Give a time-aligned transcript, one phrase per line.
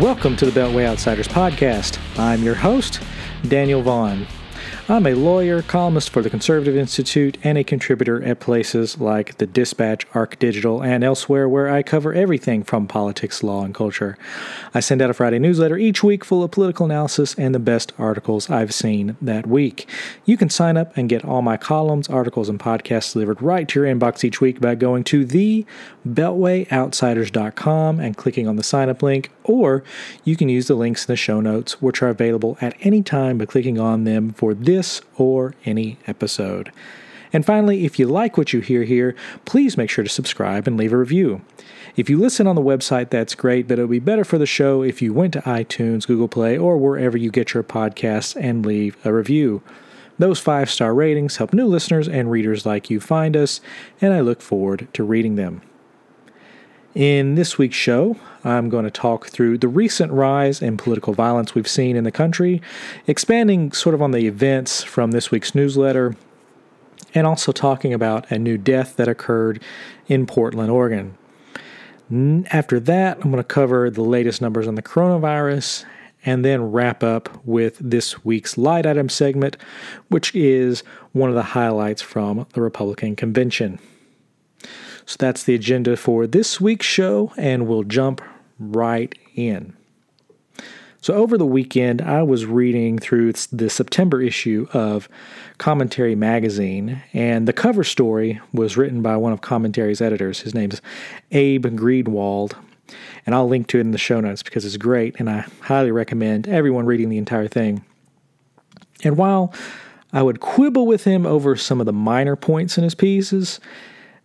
[0.00, 1.98] Welcome to the Beltway Outsiders podcast.
[2.18, 3.02] I'm your host,
[3.46, 4.26] Daniel Vaughan.
[4.90, 9.46] I'm a lawyer, columnist for the Conservative Institute, and a contributor at places like the
[9.46, 14.18] Dispatch, Arc Digital, and elsewhere where I cover everything from politics, law, and culture.
[14.74, 17.92] I send out a Friday newsletter each week full of political analysis and the best
[18.00, 19.88] articles I've seen that week.
[20.24, 23.80] You can sign up and get all my columns, articles, and podcasts delivered right to
[23.80, 29.30] your inbox each week by going to thebeltwayoutsiders.com and clicking on the sign up link,
[29.44, 29.84] or
[30.24, 33.38] you can use the links in the show notes, which are available at any time
[33.38, 36.72] by clicking on them for this this or any episode.
[37.34, 40.78] And finally, if you like what you hear here, please make sure to subscribe and
[40.78, 41.42] leave a review.
[41.96, 44.46] If you listen on the website, that's great, but it would be better for the
[44.46, 48.64] show if you went to iTunes, Google Play, or wherever you get your podcasts and
[48.64, 49.62] leave a review.
[50.18, 53.60] Those five star ratings help new listeners and readers like you find us,
[54.00, 55.60] and I look forward to reading them.
[56.94, 61.54] In this week's show, I'm going to talk through the recent rise in political violence
[61.54, 62.62] we've seen in the country,
[63.06, 66.16] expanding sort of on the events from this week's newsletter,
[67.14, 69.62] and also talking about a new death that occurred
[70.08, 71.16] in Portland, Oregon.
[72.50, 75.84] After that, I'm going to cover the latest numbers on the coronavirus
[76.24, 79.56] and then wrap up with this week's light item segment,
[80.08, 83.78] which is one of the highlights from the Republican convention.
[85.06, 88.20] So that's the agenda for this week's show, and we'll jump
[88.60, 89.74] right in.
[91.02, 95.08] So, over the weekend, I was reading through the September issue of
[95.56, 100.40] Commentary Magazine, and the cover story was written by one of Commentary's editors.
[100.40, 100.82] His name's
[101.30, 102.52] Abe Greenwald,
[103.24, 105.90] and I'll link to it in the show notes because it's great, and I highly
[105.90, 107.82] recommend everyone reading the entire thing.
[109.02, 109.54] And while
[110.12, 113.58] I would quibble with him over some of the minor points in his pieces,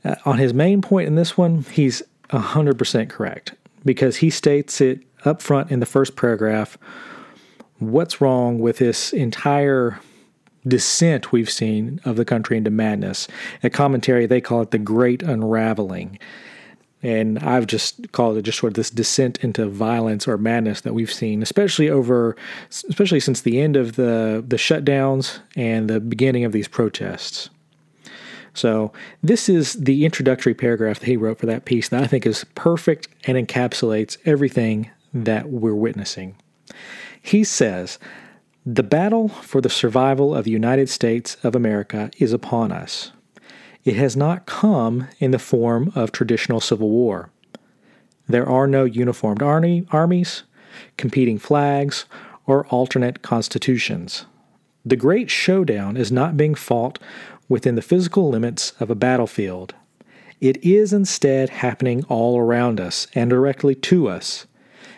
[0.04, 3.54] uh, on his main point in this one, he's 100% correct
[3.86, 6.78] because he states it up front in the first paragraph
[7.80, 10.00] what's wrong with this entire
[10.68, 13.28] descent we've seen of the country into madness.
[13.64, 16.18] A commentary, they call it the Great Unraveling.
[17.04, 20.96] And I've just called it just sort of this descent into violence or madness that
[20.96, 22.36] we've seen, especially over,
[22.72, 27.52] especially since the end of the the shutdowns and the beginning of these protests.
[28.56, 32.26] So, this is the introductory paragraph that he wrote for that piece that I think
[32.26, 36.38] is perfect and encapsulates everything that we're witnessing.
[37.22, 38.00] He says,
[38.66, 43.12] The battle for the survival of the United States of America is upon us.
[43.84, 47.30] It has not come in the form of traditional civil war.
[48.28, 50.44] There are no uniformed army, armies,
[50.98, 52.06] competing flags,
[52.48, 54.26] or alternate constitutions.
[54.86, 57.00] The great showdown is not being fought
[57.48, 59.76] within the physical limits of a battlefield.
[60.42, 64.46] It is instead happening all around us and directly to us.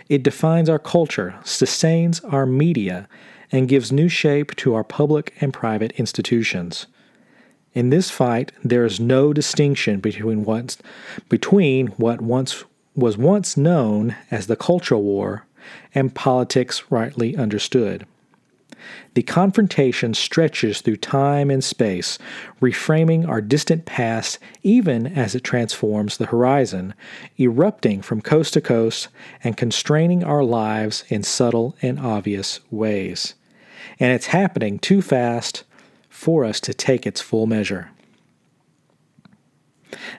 [0.09, 3.07] It defines our culture, sustains our media,
[3.51, 6.87] and gives new shape to our public and private institutions.
[7.73, 10.77] In this fight, there is no distinction between what,
[11.29, 12.63] between what once
[12.95, 15.45] was once known as the cultural war
[15.93, 18.07] and politics rightly understood.
[19.13, 22.17] The confrontation stretches through time and space,
[22.61, 26.93] reframing our distant past even as it transforms the horizon,
[27.39, 29.07] erupting from coast to coast
[29.43, 33.33] and constraining our lives in subtle and obvious ways.
[33.99, 35.63] And it's happening too fast
[36.09, 37.89] for us to take its full measure.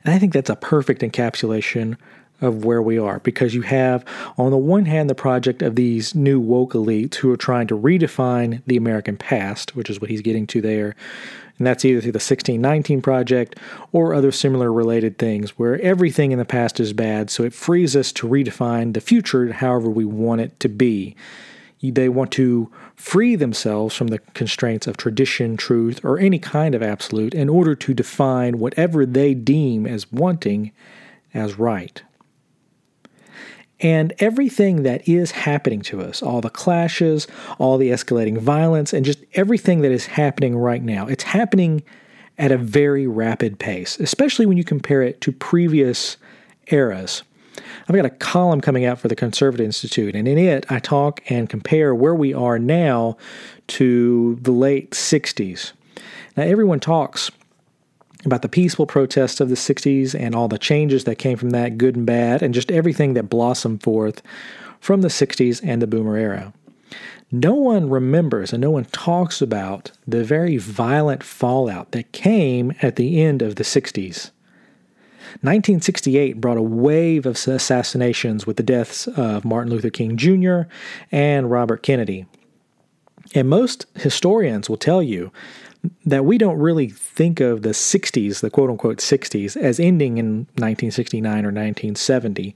[0.04, 1.96] And I think that's a perfect encapsulation
[2.40, 4.04] of where we are because you have,
[4.36, 7.78] on the one hand, the project of these new woke elites who are trying to
[7.78, 10.94] redefine the American past, which is what he's getting to there.
[11.58, 13.56] And that's either through the 1619 Project
[13.90, 17.96] or other similar related things where everything in the past is bad, so it frees
[17.96, 21.16] us to redefine the future however we want it to be.
[21.80, 26.82] They want to free themselves from the constraints of tradition, truth, or any kind of
[26.82, 30.72] absolute in order to define whatever they deem as wanting
[31.34, 32.02] as right.
[33.80, 37.28] And everything that is happening to us, all the clashes,
[37.58, 41.82] all the escalating violence, and just everything that is happening right now, it's happening
[42.38, 46.16] at a very rapid pace, especially when you compare it to previous
[46.68, 47.22] eras.
[47.88, 51.22] I've got a column coming out for the Conservative Institute, and in it, I talk
[51.30, 53.16] and compare where we are now
[53.68, 55.72] to the late 60s.
[56.36, 57.30] Now, everyone talks
[58.24, 61.78] about the peaceful protests of the 60s and all the changes that came from that,
[61.78, 64.22] good and bad, and just everything that blossomed forth
[64.80, 66.52] from the 60s and the boomer era.
[67.30, 72.96] No one remembers and no one talks about the very violent fallout that came at
[72.96, 74.30] the end of the 60s.
[75.42, 80.62] 1968 brought a wave of assassinations with the deaths of Martin Luther King Jr.
[81.12, 82.24] and Robert Kennedy.
[83.34, 85.30] And most historians will tell you
[86.04, 90.38] that we don't really think of the 60s, the quote unquote 60s, as ending in
[90.56, 92.54] 1969 or 1970.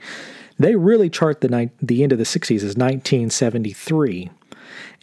[0.58, 4.30] They really chart the, ni- the end of the 60s as 1973.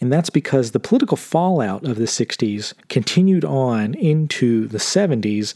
[0.00, 5.54] And that's because the political fallout of the 60s continued on into the 70s.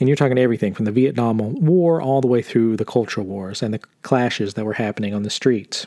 [0.00, 3.62] And you're talking everything from the Vietnam War all the way through the cultural wars
[3.62, 5.86] and the clashes that were happening on the streets.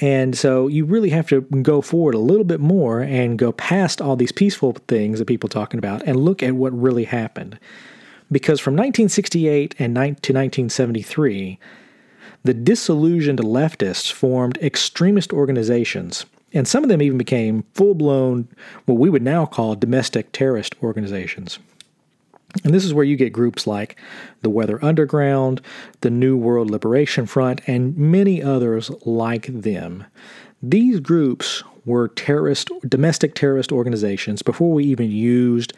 [0.00, 4.02] And so you really have to go forward a little bit more and go past
[4.02, 7.58] all these peaceful things that people are talking about and look at what really happened.
[8.30, 11.58] Because from 1968 and to 1973,
[12.44, 18.48] the disillusioned leftists formed extremist organizations, and some of them even became full blown,
[18.84, 21.58] what we would now call domestic terrorist organizations.
[22.64, 23.96] And this is where you get groups like
[24.42, 25.60] the Weather Underground,
[26.00, 30.04] the New World Liberation Front, and many others like them.
[30.62, 35.72] These groups were terrorist, domestic terrorist organizations before we even used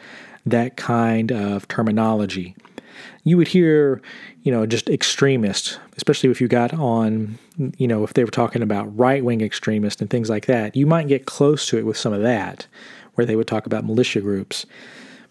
[0.45, 2.55] that kind of terminology.
[3.23, 4.01] You would hear,
[4.43, 7.37] you know, just extremists, especially if you got on,
[7.77, 10.75] you know, if they were talking about right wing extremists and things like that.
[10.75, 12.65] You might get close to it with some of that,
[13.13, 14.65] where they would talk about militia groups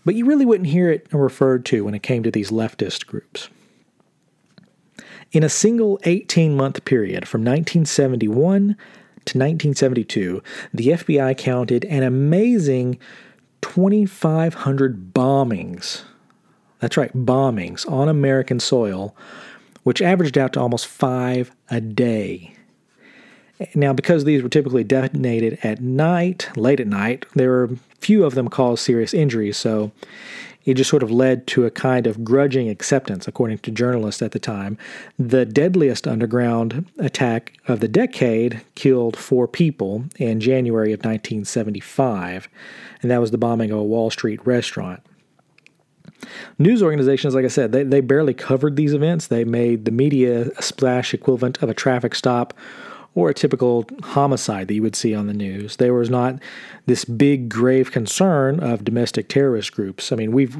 [0.08, 3.50] but you really wouldn't hear it referred to when it came to these leftist groups.
[5.32, 12.98] In a single 18 month period from 1971 to 1972, the FBI counted an amazing
[13.60, 16.04] 2,500 bombings.
[16.78, 19.14] That's right, bombings on American soil,
[19.82, 22.54] which averaged out to almost five a day.
[23.74, 28.34] Now, because these were typically detonated at night, late at night, there were few of
[28.34, 29.92] them caused serious injuries, so
[30.64, 34.32] it just sort of led to a kind of grudging acceptance, according to journalists at
[34.32, 34.76] the time.
[35.18, 42.48] The deadliest underground attack of the decade killed four people in January of 1975,
[43.00, 45.02] and that was the bombing of a Wall Street restaurant.
[46.58, 49.28] News organizations, like I said, they, they barely covered these events.
[49.28, 52.52] They made the media a splash equivalent of a traffic stop
[53.18, 55.74] or a typical homicide that you would see on the news.
[55.78, 56.40] There was not
[56.86, 60.12] this big grave concern of domestic terrorist groups.
[60.12, 60.56] I mean, we've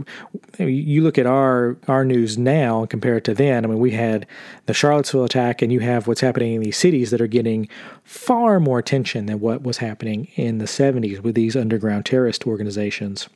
[0.58, 3.64] you look at our our news now and compare it to then.
[3.64, 4.26] I mean, we had
[4.66, 7.69] the Charlottesville attack, and you have what's happening in these cities that are getting
[8.02, 13.28] far more attention than what was happening in the 70s with these underground terrorist organizations.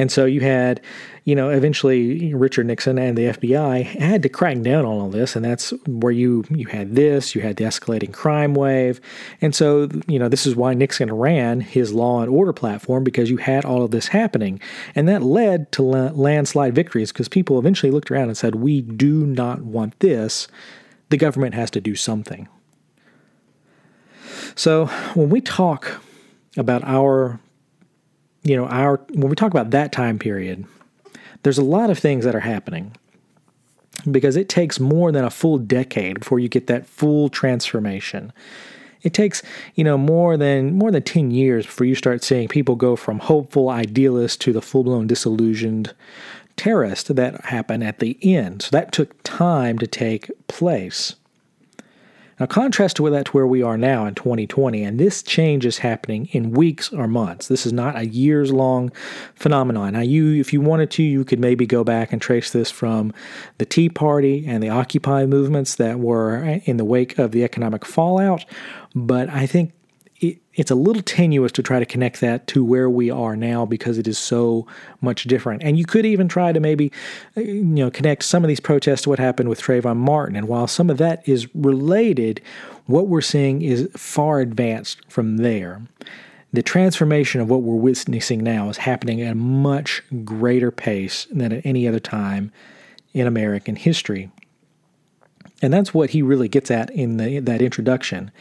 [0.00, 0.80] And so you had,
[1.24, 5.36] you know, eventually Richard Nixon and the FBI had to crack down on all this,
[5.36, 8.98] and that's where you you had this, you had the escalating crime wave,
[9.42, 13.28] and so you know this is why Nixon ran his law and order platform because
[13.28, 14.58] you had all of this happening,
[14.94, 19.26] and that led to landslide victories because people eventually looked around and said, "We do
[19.26, 20.48] not want this.
[21.10, 22.48] The government has to do something."
[24.54, 26.00] So when we talk
[26.56, 27.38] about our
[28.42, 30.64] you know, our when we talk about that time period,
[31.42, 32.96] there's a lot of things that are happening
[34.10, 38.32] because it takes more than a full decade before you get that full transformation.
[39.02, 39.42] It takes,
[39.74, 43.18] you know, more than more than 10 years before you start seeing people go from
[43.18, 45.94] hopeful idealist to the full-blown disillusioned
[46.56, 48.62] terrorist that happen at the end.
[48.62, 51.14] So that took time to take place.
[52.40, 55.78] Now, contrast to that to where we are now in 2020, and this change is
[55.78, 57.48] happening in weeks or months.
[57.48, 58.90] This is not a years long
[59.34, 59.92] phenomenon.
[59.92, 63.12] Now, you, if you wanted to, you could maybe go back and trace this from
[63.58, 67.84] the Tea Party and the Occupy movements that were in the wake of the economic
[67.84, 68.46] fallout.
[68.94, 69.74] But I think
[70.20, 73.64] it, it's a little tenuous to try to connect that to where we are now
[73.64, 74.66] because it is so
[75.00, 75.62] much different.
[75.62, 76.92] And you could even try to maybe,
[77.36, 80.36] uh, you know, connect some of these protests to what happened with Trayvon Martin.
[80.36, 82.42] And while some of that is related,
[82.86, 85.82] what we're seeing is far advanced from there.
[86.52, 91.52] The transformation of what we're witnessing now is happening at a much greater pace than
[91.52, 92.52] at any other time
[93.14, 94.30] in American history.
[95.62, 98.32] And that's what he really gets at in the, that introduction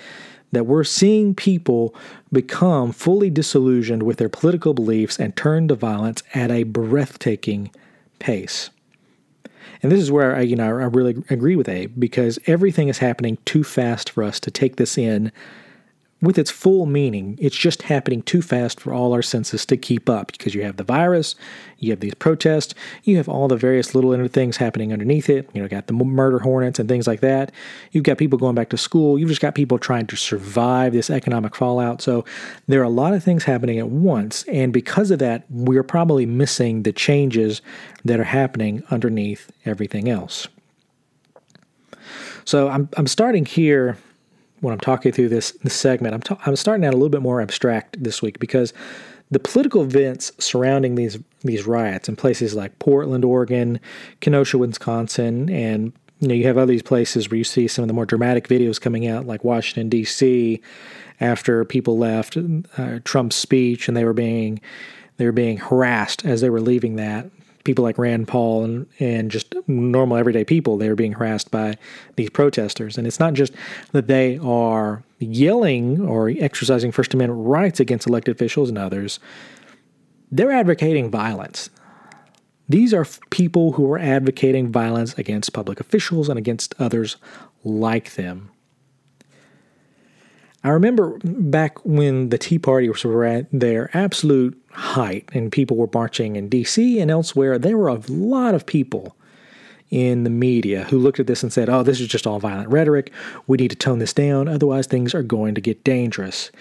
[0.52, 1.94] that we're seeing people
[2.32, 7.72] become fully disillusioned with their political beliefs and turn to violence at a breathtaking
[8.20, 8.70] pace.
[9.82, 12.98] And this is where I, you know, I really agree with Abe because everything is
[12.98, 15.32] happening too fast for us to take this in
[16.22, 17.38] with its full meaning.
[17.40, 20.76] It's just happening too fast for all our senses to keep up because you have
[20.76, 21.36] the virus,
[21.78, 22.74] you have these protests,
[23.04, 25.50] you have all the various little things happening underneath it.
[25.54, 27.52] You know, got the murder hornets and things like that.
[27.92, 29.18] You've got people going back to school.
[29.18, 32.02] You've just got people trying to survive this economic fallout.
[32.02, 32.26] So
[32.68, 34.44] there are a lot of things happening at once.
[34.44, 37.62] And because of that, we're probably missing the changes
[38.04, 40.48] that are happening underneath everything else.
[42.44, 43.98] So I'm, I'm starting here
[44.62, 47.22] when I'm talking through this, this segment, I'm, ta- I'm starting out a little bit
[47.22, 48.74] more abstract this week because
[49.32, 53.80] the political events surrounding these these riots in places like Portland, Oregon,
[54.22, 57.88] Kenosha, Wisconsin, and you know you have other these places where you see some of
[57.88, 60.62] the more dramatic videos coming out, like Washington D.C.
[61.22, 62.38] After people left
[62.78, 64.62] uh, Trump's speech and they were being
[65.18, 67.30] they were being harassed as they were leaving that
[67.70, 71.78] people like Rand Paul and, and just normal everyday people, they are being harassed by
[72.16, 72.98] these protesters.
[72.98, 73.54] And it's not just
[73.92, 79.20] that they are yelling or exercising First Amendment rights against elected officials and others,
[80.32, 81.70] they're advocating violence.
[82.68, 87.18] These are people who are advocating violence against public officials and against others
[87.64, 88.50] like them.
[90.64, 95.90] I remember back when the Tea Party was at their absolute height and people were
[95.94, 99.16] marching in DC and elsewhere, there were a lot of people
[99.90, 102.70] in the media who looked at this and said, oh, this is just all violent
[102.70, 103.12] rhetoric.
[103.48, 106.52] We need to tone this down, otherwise, things are going to get dangerous.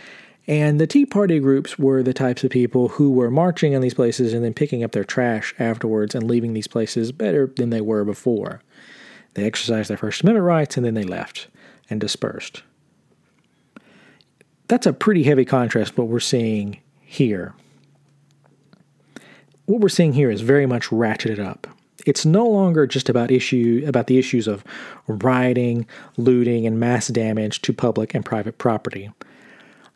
[0.46, 3.94] And the Tea Party groups were the types of people who were marching in these
[3.94, 7.82] places and then picking up their trash afterwards and leaving these places better than they
[7.82, 8.62] were before.
[9.34, 11.48] They exercised their First Amendment rights and then they left
[11.90, 12.62] and dispersed
[14.68, 17.54] that's a pretty heavy contrast what we're seeing here.
[19.64, 21.66] What we're seeing here is very much ratcheted up.
[22.06, 24.64] It's no longer just about issue about the issues of
[25.08, 29.10] rioting, looting, and mass damage to public and private property.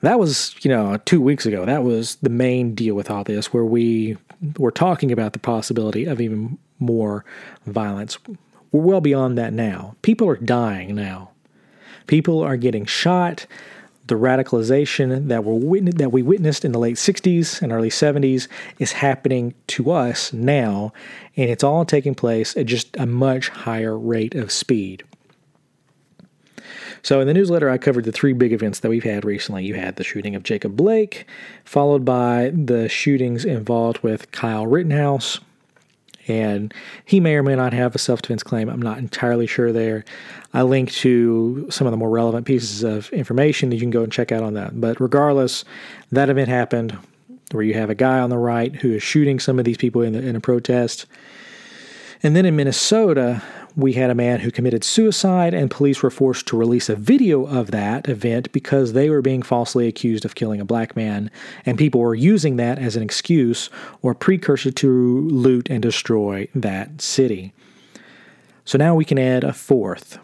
[0.03, 1.65] That was, you know, two weeks ago.
[1.65, 4.19] That was the main deal with all this, where we
[4.59, 7.25] were talking about the possibility of even more
[7.67, 8.19] violence.
[8.73, 9.95] We're well beyond that now.
[10.03, 11.31] People are dying now.
[12.09, 13.47] People are getting shot
[14.13, 18.47] the radicalization that, we that we witnessed in the late 60s and early 70s
[18.79, 20.93] is happening to us now,
[21.35, 25.03] and it's all taking place at just a much higher rate of speed.
[27.01, 29.65] So, in the newsletter, I covered the three big events that we've had recently.
[29.65, 31.27] You had the shooting of Jacob Blake,
[31.65, 35.41] followed by the shootings involved with Kyle Rittenhouse,
[36.29, 36.73] and
[37.05, 38.69] he may or may not have a self defense claim.
[38.69, 40.05] I'm not entirely sure there.
[40.55, 44.03] I link to some of the more relevant pieces of information that you can go
[44.03, 44.81] and check out on that.
[44.81, 45.65] But regardless,
[46.11, 46.97] that event happened
[47.51, 50.03] where you have a guy on the right who is shooting some of these people
[50.03, 51.07] in, the, in a protest.
[52.23, 53.43] And then in Minnesota,
[53.77, 57.47] we had a man who committed suicide, and police were forced to release a video
[57.47, 61.31] of that event because they were being falsely accused of killing a black man,
[61.65, 63.71] and people were using that as an excuse
[64.03, 67.53] or precursor to loot and destroy that city.
[68.65, 70.19] So now we can add a fourth.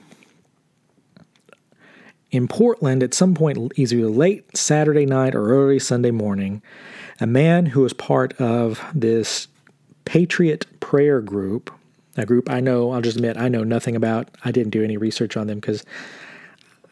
[2.31, 6.61] In Portland, at some point, either late Saturday night or early Sunday morning,
[7.21, 9.49] a man who was part of this
[10.05, 11.71] Patriot Prayer Group
[12.20, 14.28] a group I know, I'll just admit, I know nothing about.
[14.44, 15.84] I didn't do any research on them because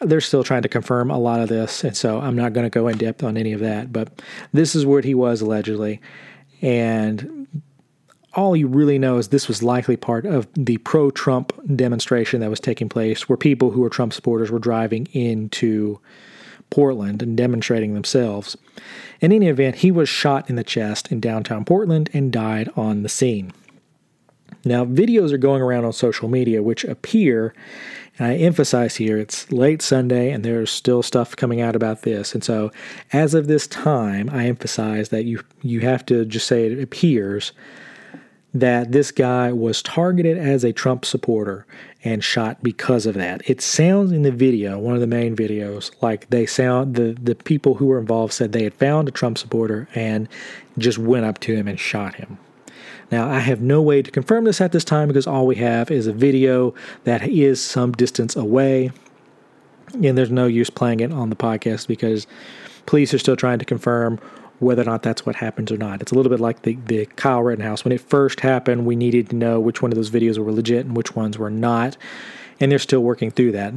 [0.01, 1.85] they're still trying to confirm a lot of this.
[1.85, 3.93] And so I'm not going to go in depth on any of that.
[3.93, 6.01] But this is what he was allegedly.
[6.63, 7.47] And
[8.35, 12.51] all you really know is this was likely part of the pro Trump demonstration that
[12.51, 15.99] was taking place, where people who were Trump supporters were driving into
[16.69, 18.57] Portland and demonstrating themselves.
[19.21, 23.03] In any event, he was shot in the chest in downtown Portland and died on
[23.03, 23.53] the scene.
[24.65, 27.55] Now, videos are going around on social media which appear,
[28.19, 32.35] and I emphasize here, it's late Sunday and there's still stuff coming out about this.
[32.35, 32.73] And so,
[33.13, 37.53] as of this time, I emphasize that you you have to just say it appears
[38.55, 41.67] that this guy was targeted as a Trump supporter
[42.05, 43.49] and shot because of that.
[43.49, 47.35] It sounds in the video, one of the main videos, like they sound the the
[47.35, 50.29] people who were involved said they had found a Trump supporter and
[50.79, 52.39] just went up to him and shot him.
[53.11, 55.91] Now, I have no way to confirm this at this time because all we have
[55.91, 58.91] is a video that is some distance away.
[59.95, 62.27] And there's no use playing it on the podcast because
[62.87, 64.19] police are still trying to confirm
[64.59, 66.01] whether or not that's what happens or not.
[66.01, 67.85] It's a little bit like the, the Kyle Rittenhouse.
[67.85, 70.87] When it first happened, we needed to know which one of those videos were legit
[70.87, 71.97] and which ones were not.
[72.59, 73.75] And they're still working through that.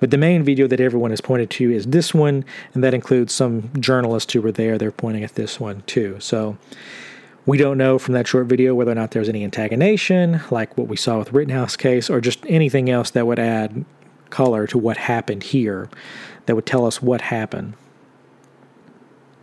[0.00, 3.34] But the main video that everyone has pointed to is this one, and that includes
[3.34, 4.78] some journalists who were there.
[4.78, 6.16] They're pointing at this one too.
[6.20, 6.56] So
[7.46, 10.88] we don't know from that short video whether or not there's any antagonization, like what
[10.88, 13.84] we saw with Rittenhouse case, or just anything else that would add
[14.30, 15.88] color to what happened here,
[16.46, 17.74] that would tell us what happened.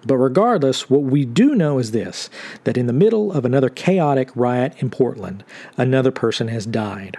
[0.05, 2.29] But regardless, what we do know is this
[2.63, 5.43] that in the middle of another chaotic riot in Portland,
[5.77, 7.17] another person has died.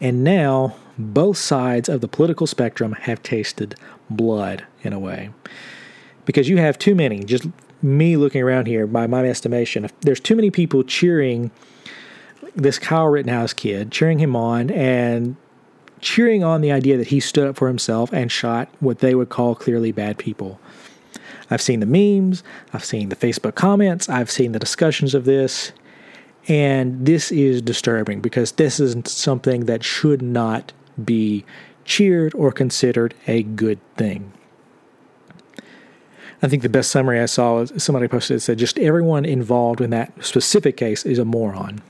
[0.00, 3.74] And now both sides of the political spectrum have tasted
[4.08, 5.30] blood in a way.
[6.24, 7.46] Because you have too many, just
[7.82, 11.50] me looking around here, by my estimation, there's too many people cheering
[12.54, 15.36] this Kyle Rittenhouse kid, cheering him on and
[16.00, 19.28] cheering on the idea that he stood up for himself and shot what they would
[19.28, 20.60] call clearly bad people.
[21.50, 22.42] I've seen the memes,
[22.72, 25.72] I've seen the Facebook comments, I've seen the discussions of this,
[26.46, 31.44] and this is disturbing because this is something that should not be
[31.84, 34.32] cheered or considered a good thing.
[36.40, 39.80] I think the best summary I saw was somebody posted it said just everyone involved
[39.80, 41.82] in that specific case is a moron.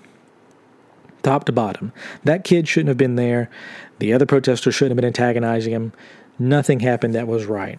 [1.23, 1.93] Top to bottom.
[2.25, 3.51] That kid shouldn't have been there.
[3.99, 5.93] The other protesters shouldn't have been antagonizing him.
[6.39, 7.79] Nothing happened that was right.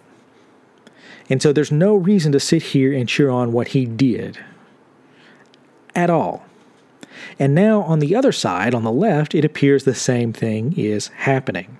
[1.29, 4.37] And so there's no reason to sit here and cheer on what he did
[5.95, 6.43] at all.
[7.37, 11.07] And now on the other side, on the left, it appears the same thing is
[11.07, 11.77] happening.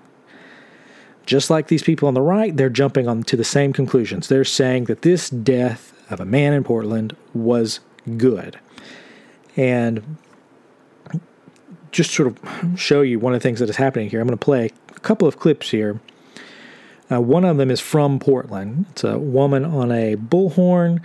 [1.26, 4.28] Just like these people on the right, they're jumping on to the same conclusions.
[4.28, 7.80] They're saying that this death of a man in Portland was
[8.16, 8.58] good.
[9.56, 10.16] And
[11.92, 14.38] just sort of show you one of the things that is happening here, I'm going
[14.38, 16.00] to play a couple of clips here.
[17.10, 18.86] Uh, one of them is from Portland.
[18.90, 21.00] It's a woman on a bullhorn.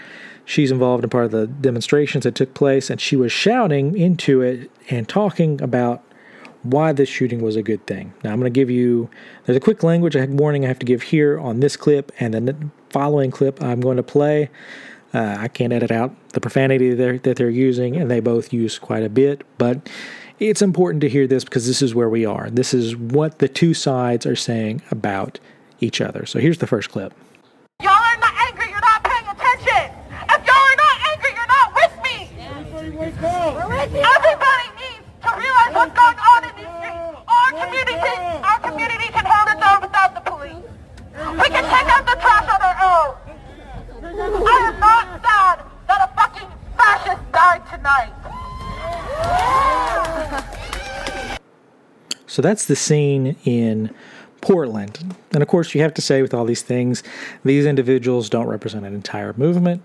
[0.46, 4.42] She's involved in part of the demonstrations that took place, and she was shouting into
[4.42, 6.04] it and talking about
[6.66, 8.14] why this shooting was a good thing.
[8.24, 9.10] Now, I'm going to give you,
[9.46, 12.56] there's a quick language warning I have to give here on this clip, and the
[12.90, 14.50] following clip I'm going to play.
[15.14, 19.04] Uh, I can't edit out the profanity that they're using, and they both use quite
[19.04, 19.88] a bit, but
[20.40, 22.50] it's important to hear this because this is where we are.
[22.50, 25.40] This is what the two sides are saying about
[25.80, 26.26] each other.
[26.26, 27.14] So here's the first clip.
[27.82, 29.92] Y'all are not angry, you're not paying attention.
[30.12, 32.30] If y'all are not angry, you're not with me.
[34.04, 37.85] Everybody needs to realize what's going on in these streets.
[38.02, 40.66] Our community, can hold its own without the police.
[41.42, 43.16] We can take out the trash on our own.
[44.06, 48.14] I am not sad that a fucking fascist died tonight.
[52.28, 53.94] So that's the scene in
[54.42, 55.16] Portland.
[55.32, 57.02] And of course, you have to say with all these things,
[57.44, 59.82] these individuals don't represent an entire movement.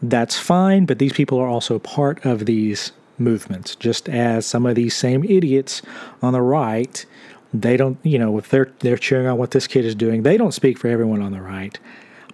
[0.00, 4.74] That's fine, but these people are also part of these movements, just as some of
[4.74, 5.82] these same idiots
[6.22, 7.04] on the right,
[7.52, 10.36] they don't, you know, if they're they're cheering on what this kid is doing, they
[10.36, 11.78] don't speak for everyone on the right.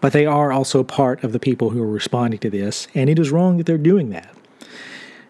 [0.00, 3.18] But they are also part of the people who are responding to this, and it
[3.18, 4.34] is wrong that they're doing that.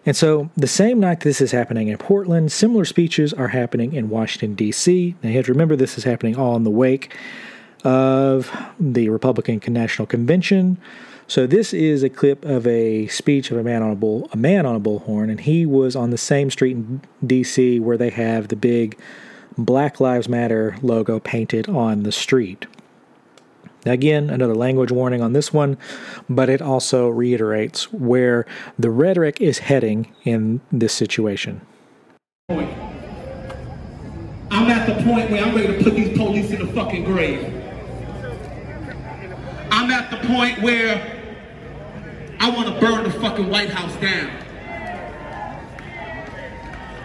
[0.05, 4.09] And so, the same night this is happening in Portland, similar speeches are happening in
[4.09, 5.15] Washington, D.C.
[5.23, 7.15] Now, you have to remember this is happening all in the wake
[7.85, 10.77] of the Republican National Convention.
[11.33, 14.37] So, this is a clip of a speech of a man on a bull, a
[14.37, 17.79] man on a bullhorn, and he was on the same street in D.C.
[17.79, 18.99] where they have the big
[19.57, 22.67] Black Lives Matter logo painted on the street.
[23.83, 25.75] Now, Again, another language warning on this one,
[26.29, 28.45] but it also reiterates where
[28.77, 31.61] the rhetoric is heading in this situation.
[32.47, 32.61] I'm
[34.51, 37.43] at the point where I'm ready to put these police in the fucking grave.
[39.71, 41.12] I'm at the point where
[42.43, 44.29] I want to burn the fucking White House down.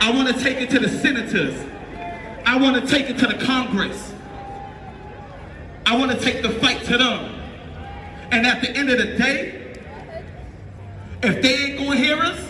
[0.00, 1.54] I want to take it to the senators.
[2.44, 4.12] I want to take it to the Congress.
[5.86, 7.40] I want to take the fight to them.
[8.32, 9.78] And at the end of the day,
[11.22, 12.44] if they ain't gonna hear us,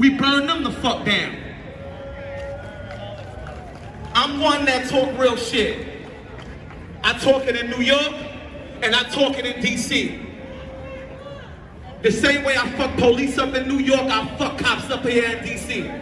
[0.00, 1.36] we burn them the fuck down.
[4.12, 5.86] I'm one that talk real shit.
[7.04, 8.12] I talk it in New York
[8.82, 10.31] and I talk it in DC.
[12.02, 15.24] The same way I fuck police up in New York, I fuck cops up here
[15.24, 16.00] in DC.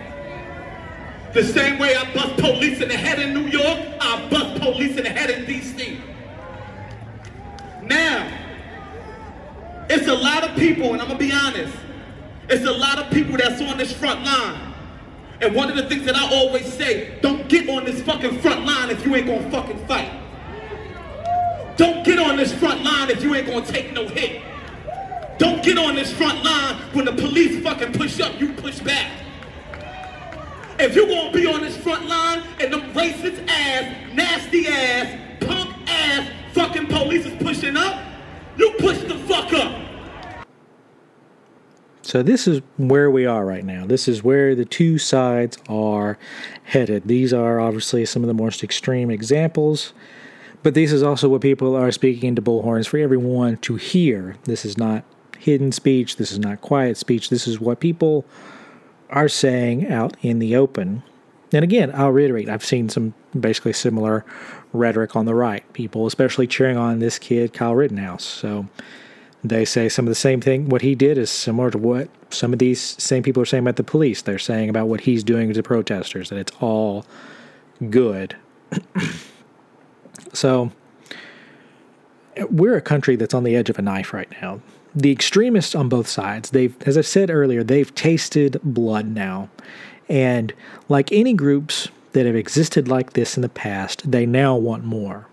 [1.35, 4.97] The same way I bust police in the head in New York, I bust police
[4.97, 6.01] in the head in DC.
[7.83, 8.27] Now,
[9.91, 11.77] it's a lot of people, and I'm gonna be honest,
[12.49, 14.73] it's a lot of people that's on this front line.
[15.43, 18.65] And one of the things that I always say, don't get on this fucking front
[18.65, 20.11] line if you ain't gonna fucking fight.
[21.77, 24.50] Don't get on this front line if you ain't gonna take no hit.
[25.41, 29.11] Don't get on this front line when the police fucking push up, you push back.
[30.79, 35.75] If you're gonna be on this front line and them racist ass, nasty ass, punk
[35.89, 38.03] ass fucking police is pushing up,
[38.59, 39.81] you push the fuck up.
[42.03, 43.87] So, this is where we are right now.
[43.87, 46.19] This is where the two sides are
[46.65, 47.09] headed.
[47.09, 49.95] These are obviously some of the most extreme examples,
[50.63, 54.37] But this is also what people are speaking into bullhorns for everyone to hear.
[54.45, 55.05] This is not
[55.41, 56.17] hidden speech.
[56.17, 57.31] This is not quiet speech.
[57.31, 58.25] This is what people
[59.09, 61.03] are saying out in the open.
[61.53, 64.25] And again, I'll reiterate, I've seen some basically similar
[64.73, 65.71] rhetoric on the right.
[65.73, 68.23] People, especially cheering on this kid, Kyle Rittenhouse.
[68.23, 68.69] So
[69.43, 70.69] they say some of the same thing.
[70.69, 73.77] What he did is similar to what some of these same people are saying about
[73.77, 74.23] the police.
[74.23, 77.07] They're saying about what he's doing to protesters, that it's all
[77.89, 78.37] good.
[80.35, 80.71] so
[82.51, 84.61] we're a country that's on the edge of a knife right now.
[84.95, 89.49] The extremists on both sides, they've, as I said earlier, they've tasted blood now.
[90.09, 90.53] And
[90.89, 95.29] like any groups that have existed like this in the past, they now want more.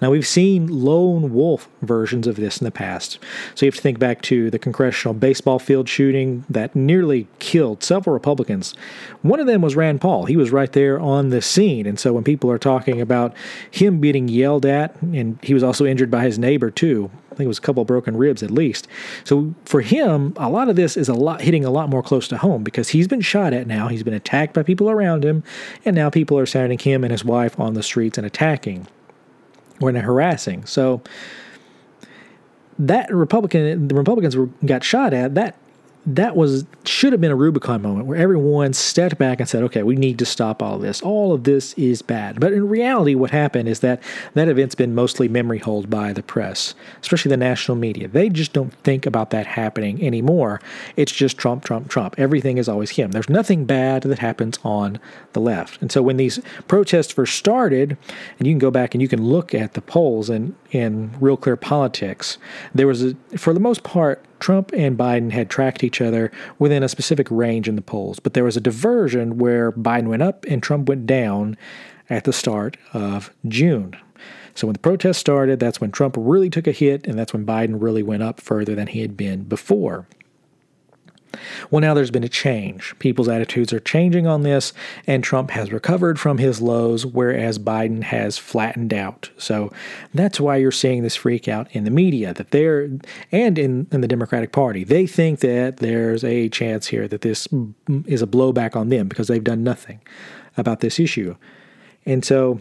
[0.00, 3.18] Now, we've seen lone wolf versions of this in the past.
[3.54, 7.82] So you have to think back to the congressional baseball field shooting that nearly killed
[7.82, 8.74] several Republicans.
[9.22, 10.26] One of them was Rand Paul.
[10.26, 11.86] He was right there on the scene.
[11.86, 13.34] And so when people are talking about
[13.70, 17.46] him being yelled at, and he was also injured by his neighbor too, I think
[17.46, 18.86] it was a couple broken ribs at least.
[19.24, 22.28] So for him, a lot of this is a lot hitting a lot more close
[22.28, 23.88] to home because he's been shot at now.
[23.88, 25.42] He's been attacked by people around him,
[25.84, 28.86] and now people are sounding him and his wife on the streets and attacking
[29.80, 30.64] or harassing.
[30.66, 31.02] So
[32.78, 35.34] that Republican, the Republicans were, got shot at.
[35.34, 35.56] That
[36.06, 39.82] that was should have been a Rubicon moment where everyone stepped back and said, "Okay,
[39.82, 41.00] we need to stop all this.
[41.00, 44.02] All of this is bad." But in reality, what happened is that
[44.34, 48.08] that event's been mostly memory hold by the press, especially the national media.
[48.08, 50.60] They just don't think about that happening anymore.
[50.96, 52.14] It's just Trump, Trump, Trump.
[52.18, 53.12] Everything is always him.
[53.12, 54.98] There's nothing bad that happens on
[55.32, 55.80] the left.
[55.80, 57.96] And so when these protests first started,
[58.38, 61.36] and you can go back and you can look at the polls and in Real
[61.36, 62.36] Clear Politics,
[62.74, 66.82] there was a, for the most part Trump and Biden had tracked each other within
[66.82, 70.44] a specific range in the polls, but there was a diversion where Biden went up
[70.46, 71.56] and Trump went down
[72.10, 73.96] at the start of June.
[74.54, 77.46] So when the protests started, that's when Trump really took a hit, and that's when
[77.46, 80.06] Biden really went up further than he had been before.
[81.70, 82.94] Well, now there's been a change.
[82.98, 84.72] People's attitudes are changing on this,
[85.06, 89.30] and Trump has recovered from his lows, whereas Biden has flattened out.
[89.38, 89.72] So
[90.12, 92.88] that's why you're seeing this freak out in the media that they're,
[93.32, 94.84] and in, in the Democratic Party.
[94.84, 97.48] They think that there's a chance here that this
[98.06, 100.00] is a blowback on them because they've done nothing
[100.56, 101.36] about this issue.
[102.06, 102.60] And so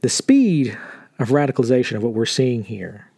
[0.00, 0.78] the speed
[1.18, 3.10] of radicalization of what we're seeing here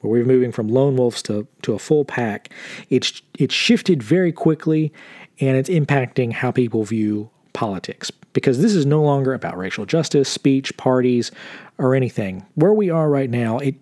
[0.00, 2.50] where we're moving from lone wolves to, to a full pack,
[2.90, 4.92] it's it's shifted very quickly
[5.40, 10.28] and it's impacting how people view politics because this is no longer about racial justice,
[10.28, 11.30] speech, parties,
[11.78, 12.46] or anything.
[12.54, 13.74] Where we are right now, it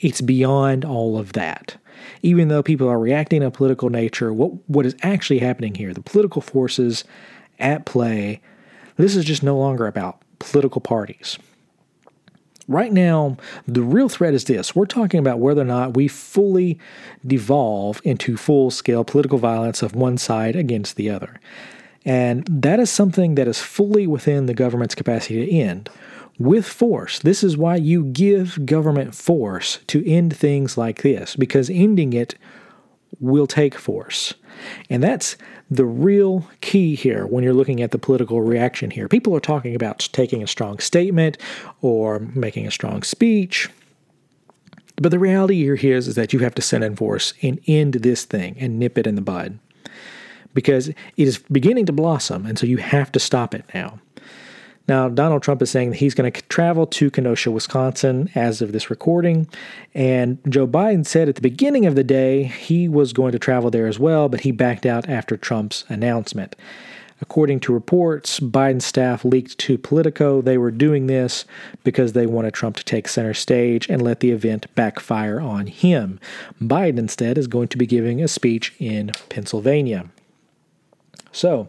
[0.00, 1.76] it's beyond all of that.
[2.22, 6.02] Even though people are reacting in political nature, what what is actually happening here, the
[6.02, 7.04] political forces
[7.58, 8.40] at play,
[8.96, 11.38] this is just no longer about political parties.
[12.72, 13.36] Right now,
[13.68, 16.78] the real threat is this we're talking about whether or not we fully
[17.26, 21.38] devolve into full scale political violence of one side against the other.
[22.04, 25.90] And that is something that is fully within the government's capacity to end
[26.38, 27.18] with force.
[27.18, 32.36] This is why you give government force to end things like this, because ending it
[33.22, 34.34] will take force.
[34.90, 35.36] And that's
[35.70, 39.08] the real key here when you're looking at the political reaction here.
[39.08, 41.38] People are talking about taking a strong statement
[41.80, 43.70] or making a strong speech.
[44.96, 47.94] But the reality here is, is that you have to send in force and end
[47.94, 49.58] this thing and nip it in the bud
[50.54, 53.98] because it is beginning to blossom, and so you have to stop it now.
[54.88, 58.72] Now, Donald Trump is saying that he's going to travel to Kenosha, Wisconsin as of
[58.72, 59.48] this recording.
[59.94, 63.70] And Joe Biden said at the beginning of the day he was going to travel
[63.70, 66.56] there as well, but he backed out after Trump's announcement.
[67.20, 71.44] According to reports, Biden's staff leaked to Politico they were doing this
[71.84, 76.18] because they wanted Trump to take center stage and let the event backfire on him.
[76.60, 80.06] Biden instead is going to be giving a speech in Pennsylvania.
[81.30, 81.68] So,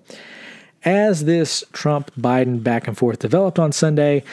[0.85, 4.23] as this Trump Biden back and forth developed on Sunday,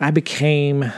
[0.00, 0.92] I became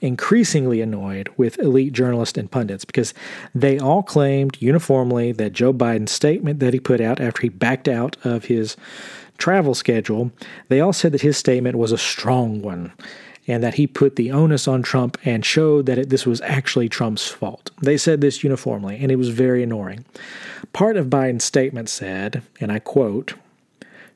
[0.00, 3.14] increasingly annoyed with elite journalists and pundits because
[3.54, 7.88] they all claimed uniformly that Joe Biden's statement that he put out after he backed
[7.88, 8.76] out of his
[9.38, 10.30] travel schedule,
[10.68, 12.92] they all said that his statement was a strong one
[13.46, 16.88] and that he put the onus on Trump and showed that it, this was actually
[16.88, 17.70] Trump's fault.
[17.82, 20.04] They said this uniformly, and it was very annoying.
[20.72, 23.34] Part of Biden's statement said, and I quote,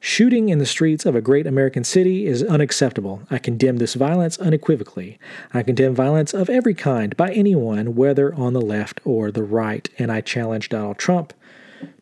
[0.01, 3.23] Shooting in the streets of a great American city is unacceptable.
[3.31, 5.19] I condemn this violence unequivocally.
[5.53, 9.89] I condemn violence of every kind by anyone, whether on the left or the right,
[9.99, 11.33] and I challenge Donald Trump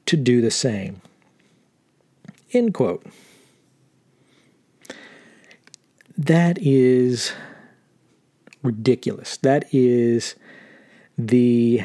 [0.05, 1.01] to do the same.
[2.53, 3.07] End quote.
[6.19, 7.33] That is
[8.63, 9.39] ridiculous.
[9.39, 10.35] That is
[11.17, 11.83] the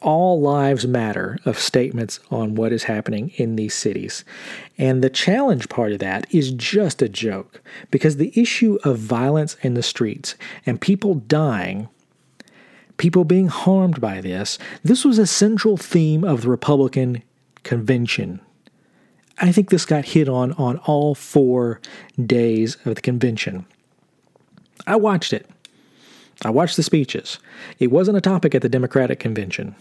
[0.00, 4.24] all lives matter of statements on what is happening in these cities.
[4.76, 9.56] And the challenge part of that is just a joke because the issue of violence
[9.62, 11.88] in the streets and people dying,
[12.96, 17.22] people being harmed by this, this was a central theme of the Republican
[17.64, 18.40] convention.
[19.40, 21.80] I think this got hit on on all four
[22.24, 23.66] days of the convention.
[24.86, 25.48] I watched it.
[26.44, 27.38] I watched the speeches.
[27.78, 29.74] It wasn't a topic at the Democratic convention.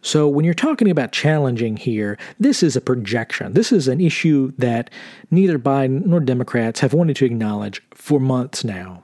[0.00, 3.54] So, when you're talking about challenging here, this is a projection.
[3.54, 4.90] This is an issue that
[5.30, 9.02] neither Biden nor Democrats have wanted to acknowledge for months now.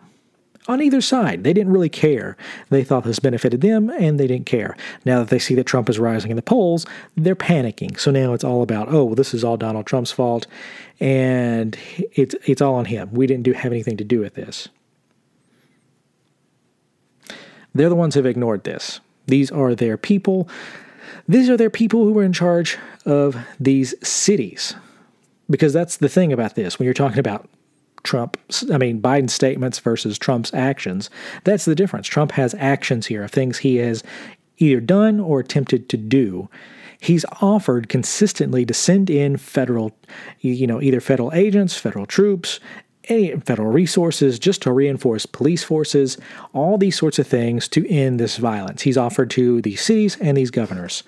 [0.69, 2.37] On either side, they didn't really care.
[2.69, 4.77] They thought this benefited them, and they didn't care.
[5.07, 6.85] Now that they see that Trump is rising in the polls,
[7.17, 7.99] they're panicking.
[7.99, 10.47] So now it's all about, oh, well, this is all Donald Trump's fault,
[11.01, 11.79] and
[12.13, 13.11] it's it's all on him.
[13.13, 14.69] We didn't do have anything to do with this.
[17.75, 19.01] They're the ones who've ignored this.
[19.27, 20.49] These are their people.
[21.29, 24.75] These are their people who were in charge of these cities.
[25.49, 26.79] Because that's the thing about this.
[26.79, 27.49] When you're talking about
[28.03, 28.37] Trump,
[28.73, 31.11] I mean, Biden's statements versus Trump's actions,
[31.45, 32.07] that's the difference.
[32.07, 34.03] Trump has actions here of things he has
[34.59, 36.49] either done or attempted to do.
[37.01, 39.93] He's offered consistently to send in federal,
[40.41, 42.61] you know, either federal agents, federal troops,
[43.11, 46.17] any federal resources just to reinforce police forces,
[46.53, 48.83] all these sorts of things to end this violence.
[48.83, 51.03] He's offered to these cities and these governors.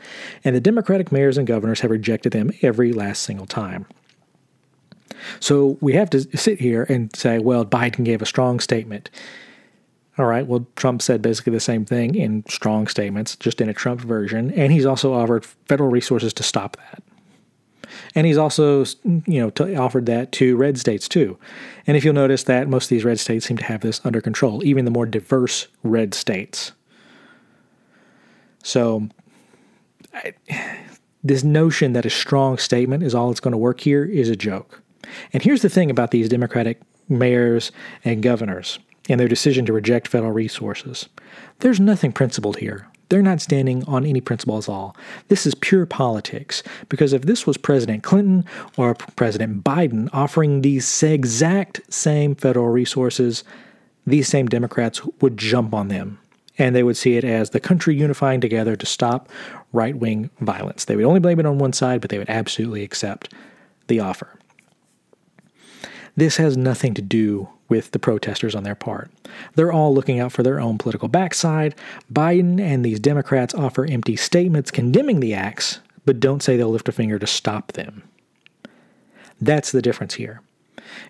[0.45, 3.87] And the Democratic mayors and governors have rejected them every last single time.
[5.41, 9.09] So we have to sit here and say, well, Biden gave a strong statement.
[10.19, 13.75] All right, well, Trump said basically the same thing in strong statements, just in a
[13.75, 14.53] Trump version.
[14.53, 17.03] And he's also offered federal resources to stop that.
[18.15, 21.39] And he's also, you know, t- offered that to red states too.
[21.87, 24.21] And if you'll notice that most of these red states seem to have this under
[24.21, 26.73] control, even the more diverse red states.
[28.63, 29.09] So,
[30.15, 30.35] I,
[31.25, 34.37] this notion that a strong statement is all that's going to work here is a
[34.37, 34.83] joke.
[35.33, 37.73] And here's the thing about these Democratic mayors
[38.05, 41.09] and governors and their decision to reject federal resources
[41.63, 42.87] there's nothing principled here.
[43.13, 44.97] They're not standing on any principles at all.
[45.29, 46.63] This is pure politics.
[46.89, 48.47] Because if this was President Clinton
[48.79, 53.45] or President Biden offering these exact same federal resources,
[54.07, 56.19] these same Democrats would jump on them.
[56.57, 59.29] And they would see it as the country unifying together to stop
[59.75, 60.87] right wing violence.
[60.87, 63.35] They would only blame it on one side, but they would absolutely accept
[63.89, 64.39] the offer.
[66.17, 69.11] This has nothing to do with the protesters on their part.
[69.55, 71.75] They're all looking out for their own political backside.
[72.13, 76.89] Biden and these Democrats offer empty statements condemning the acts, but don't say they'll lift
[76.89, 78.03] a finger to stop them.
[79.41, 80.43] That's the difference here.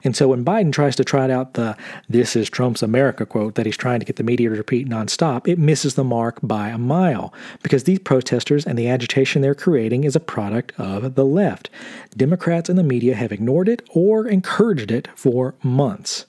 [0.04, 1.76] And so when Biden tries to trot out the
[2.08, 5.48] this is Trump's America quote that he's trying to get the media to repeat nonstop,
[5.48, 10.04] it misses the mark by a mile because these protesters and the agitation they're creating
[10.04, 11.70] is a product of the left.
[12.16, 16.26] Democrats and the media have ignored it or encouraged it for months.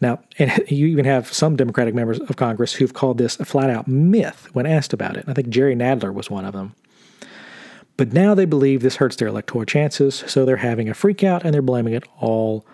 [0.00, 3.70] Now, and you even have some Democratic members of Congress who've called this a flat
[3.70, 5.24] out myth when asked about it.
[5.26, 6.74] I think Jerry Nadler was one of them.
[7.96, 11.44] But now they believe this hurts their electoral chances, so they're having a freak out
[11.44, 12.64] and they're blaming it all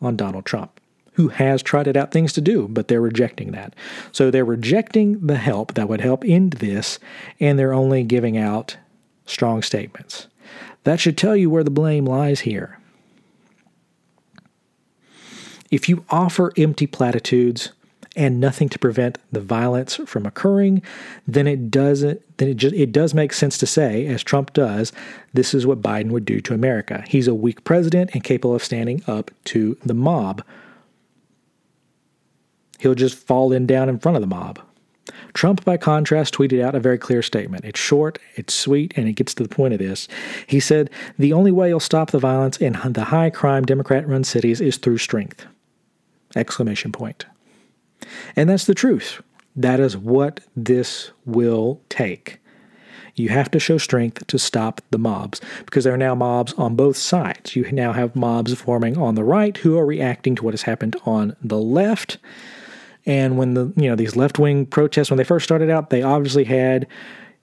[0.00, 0.80] on Donald Trump,
[1.12, 3.74] who has trotted out things to do, but they're rejecting that.
[4.12, 6.98] So they're rejecting the help that would help end this,
[7.38, 8.76] and they're only giving out
[9.26, 10.26] strong statements.
[10.84, 12.78] That should tell you where the blame lies here.
[15.70, 17.72] If you offer empty platitudes
[18.14, 20.82] and nothing to prevent the violence from occurring,
[21.26, 24.92] then it doesn't then it just it does make sense to say, as Trump does,
[25.32, 27.04] this is what Biden would do to America.
[27.08, 30.44] He's a weak president and capable of standing up to the mob.
[32.78, 34.60] He'll just fall in down in front of the mob.
[35.34, 37.64] Trump, by contrast, tweeted out a very clear statement.
[37.64, 40.06] It's short, it's sweet, and it gets to the point of this.
[40.46, 44.24] He said, The only way you'll stop the violence in the high crime Democrat run
[44.24, 45.46] cities is through strength.
[46.36, 47.24] Exclamation point.
[48.36, 49.22] And that's the truth.
[49.54, 52.38] That is what this will take.
[53.14, 56.76] You have to show strength to stop the mobs because there are now mobs on
[56.76, 57.54] both sides.
[57.54, 60.96] You now have mobs forming on the right who are reacting to what has happened
[61.04, 62.16] on the left.
[63.04, 66.02] And when the you know these left wing protests when they first started out, they
[66.02, 66.86] obviously had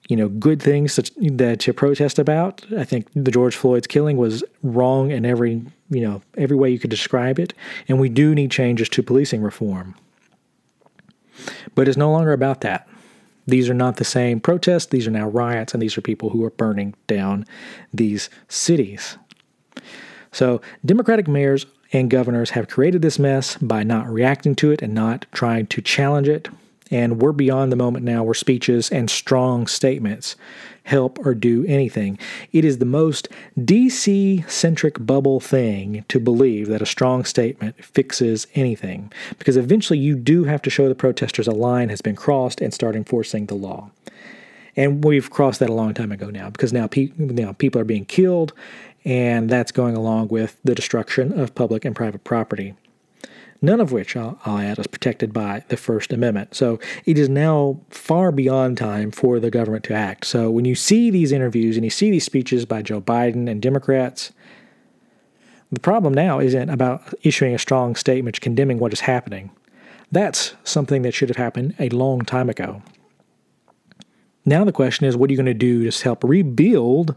[0.08, 2.64] you know good things to, that to protest about.
[2.76, 6.78] I think the George Floyd's killing was wrong in every you know every way you
[6.78, 7.54] could describe it,
[7.88, 9.94] and we do need changes to policing reform.
[11.74, 12.88] But it's no longer about that.
[13.46, 16.44] These are not the same protests, these are now riots, and these are people who
[16.44, 17.46] are burning down
[17.92, 19.16] these cities.
[20.32, 24.94] So, Democratic mayors And governors have created this mess by not reacting to it and
[24.94, 26.48] not trying to challenge it.
[26.92, 30.36] And we're beyond the moment now where speeches and strong statements
[30.90, 32.18] help or do anything.
[32.52, 38.48] It is the most DC centric bubble thing to believe that a strong statement fixes
[38.56, 42.60] anything, because eventually you do have to show the protesters a line has been crossed
[42.60, 43.90] and start enforcing the law.
[44.74, 47.84] And we've crossed that a long time ago now, because now, pe- now people are
[47.84, 48.52] being killed,
[49.04, 52.74] and that's going along with the destruction of public and private property
[53.62, 56.54] none of which, I'll, I'll, add, is protected by the First Amendment.
[56.54, 60.26] So it is now far beyond time for the government to act.
[60.26, 63.60] So when you see these interviews and you see these speeches by Joe Biden and
[63.60, 64.32] Democrats,
[65.72, 69.50] the problem now isn't about issuing a strong statement condemning what is happening.
[70.10, 72.82] That's something that should have happened a long time ago.
[74.44, 77.14] Now the question is, what are you going to do to help rebuild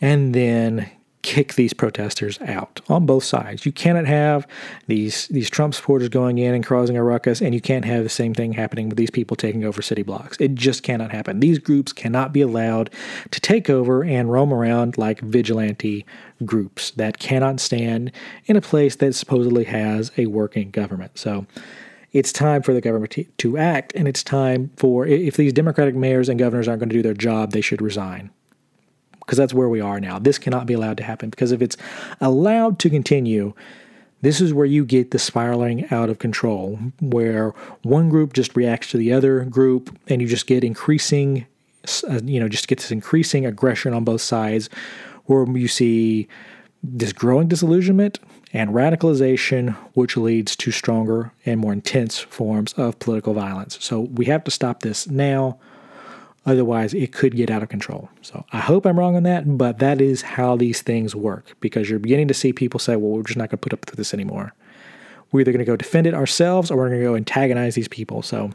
[0.00, 0.90] and then
[1.26, 3.66] kick these protesters out on both sides.
[3.66, 4.46] You cannot have
[4.86, 8.08] these these Trump supporters going in and causing a ruckus, and you can't have the
[8.08, 10.36] same thing happening with these people taking over city blocks.
[10.38, 11.40] It just cannot happen.
[11.40, 12.90] These groups cannot be allowed
[13.32, 16.06] to take over and roam around like vigilante
[16.44, 18.12] groups that cannot stand
[18.44, 21.18] in a place that supposedly has a working government.
[21.18, 21.44] So
[22.12, 25.96] it's time for the government to, to act, and it's time for if these Democratic
[25.96, 28.30] mayors and governors aren't going to do their job, they should resign
[29.26, 30.20] because that's where we are now.
[30.20, 31.76] This cannot be allowed to happen because if it's
[32.20, 33.54] allowed to continue,
[34.22, 37.50] this is where you get the spiraling out of control, where
[37.82, 41.46] one group just reacts to the other group, and you just get increasing,
[42.08, 44.70] uh, you know, just get this increasing aggression on both sides,
[45.26, 46.28] where you see
[46.82, 48.20] this growing disillusionment
[48.52, 53.76] and radicalization, which leads to stronger and more intense forms of political violence.
[53.80, 55.58] So we have to stop this now
[56.46, 58.08] Otherwise, it could get out of control.
[58.22, 61.90] So I hope I'm wrong on that, but that is how these things work because
[61.90, 63.96] you're beginning to see people say, well, we're just not going to put up with
[63.96, 64.54] this anymore.
[65.32, 67.88] We're either going to go defend it ourselves or we're going to go antagonize these
[67.88, 68.22] people.
[68.22, 68.50] So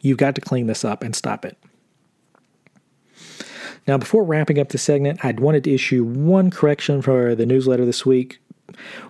[0.00, 1.58] you've got to clean this up and stop it.
[3.88, 7.84] Now, before wrapping up the segment, I'd wanted to issue one correction for the newsletter
[7.84, 8.40] this week.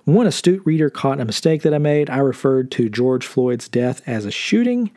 [0.04, 2.08] One astute reader caught a mistake that I made.
[2.08, 4.90] I referred to George Floyd's death as a shooting.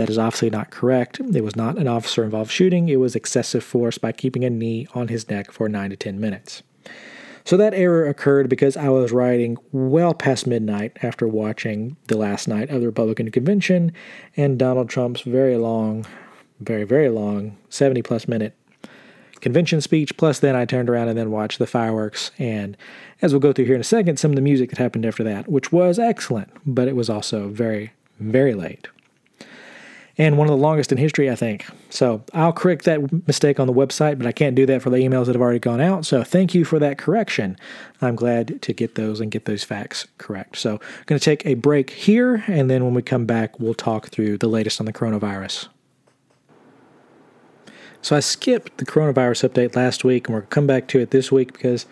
[0.00, 1.20] That is obviously not correct.
[1.20, 4.86] It was not an officer involved shooting, it was excessive force by keeping a knee
[4.94, 6.62] on his neck for 9 to 10 minutes.
[7.44, 12.48] So that error occurred because I was writing well past midnight after watching the last
[12.48, 13.92] night of the Republican convention
[14.38, 16.06] and Donald Trump's very long,
[16.60, 18.56] very, very long, 70 plus minute
[19.42, 20.16] convention speech.
[20.16, 22.30] Plus, then I turned around and then watched the fireworks.
[22.38, 22.74] And
[23.20, 25.24] as we'll go through here in a second, some of the music that happened after
[25.24, 28.88] that, which was excellent, but it was also very, very late
[30.20, 31.64] and one of the longest in history, I think.
[31.88, 34.98] So I'll correct that mistake on the website, but I can't do that for the
[34.98, 36.04] emails that have already gone out.
[36.04, 37.56] So thank you for that correction.
[38.02, 40.58] I'm glad to get those and get those facts correct.
[40.58, 43.72] So I'm going to take a break here, and then when we come back, we'll
[43.72, 45.68] talk through the latest on the coronavirus.
[48.02, 51.00] So I skipped the coronavirus update last week, and we're going to come back to
[51.00, 51.86] it this week because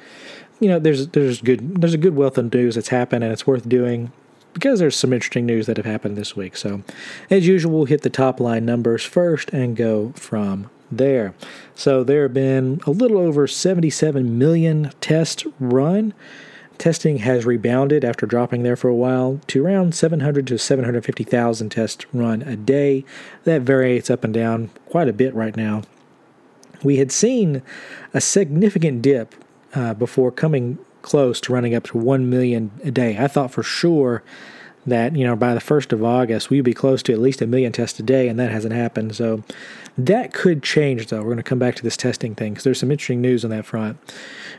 [0.61, 3.47] you know there's there's good there's a good wealth of news that's happened, and it's
[3.47, 4.13] worth doing
[4.55, 6.57] because there's some interesting news that have happened this week.
[6.57, 6.83] So,
[7.31, 11.35] as usual, we'll hit the top line numbers first and go from there.
[11.75, 16.15] So, there have been a little over 77 million tests run.
[16.79, 22.07] Testing has rebounded after dropping there for a while to around 700 to 750,000 tests
[22.13, 23.05] run a day.
[23.45, 25.83] That varies up and down quite a bit right now.
[26.85, 27.63] We had seen
[28.15, 29.35] a significant dip
[29.75, 33.19] uh, before coming close to running up to 1 million a day.
[33.19, 34.23] I thought for sure
[34.87, 37.47] that, you know, by the 1st of August, we'd be close to at least a
[37.47, 39.15] million tests a day, and that hasn't happened.
[39.17, 39.45] So
[39.97, 41.19] that could change, though.
[41.19, 43.51] We're going to come back to this testing thing because there's some interesting news on
[43.51, 43.99] that front.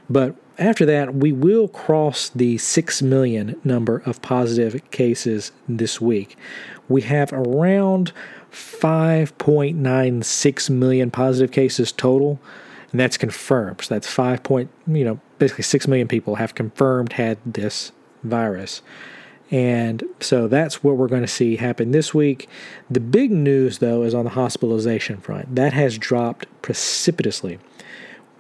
[0.10, 6.38] But after that, we will cross the 6 million number of positive cases this week.
[6.88, 8.14] We have around
[8.52, 12.40] 5.96 million positive cases total
[12.92, 13.82] and that's confirmed.
[13.82, 17.92] So that's five point, you know, basically six million people have confirmed had this
[18.24, 18.82] virus.
[19.52, 22.48] And so that's what we're going to see happen this week.
[22.90, 25.56] The big news, though, is on the hospitalization front.
[25.56, 27.58] That has dropped precipitously.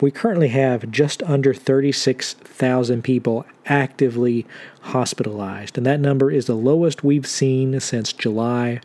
[0.02, 4.46] We currently have just under 36,000 people actively
[4.82, 8.80] hospitalized, and that number is the lowest we've seen since July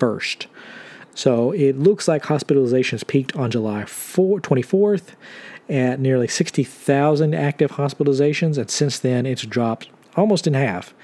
[0.00, 0.46] 1st.
[1.14, 5.14] So it looks like hospitalizations peaked on July 4, 24th
[5.68, 10.94] at nearly 60,000 active hospitalizations, and since then it's dropped almost in half.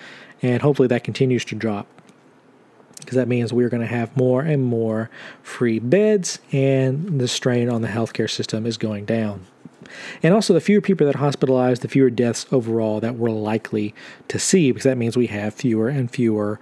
[0.43, 1.87] And hopefully that continues to drop
[3.05, 5.11] because that means we're going to have more and more
[5.43, 9.47] free beds, and the strain on the healthcare system is going down.
[10.23, 13.95] And also, the fewer people that are hospitalized, the fewer deaths overall that we're likely
[14.29, 16.59] to see, because that means we have fewer and fewer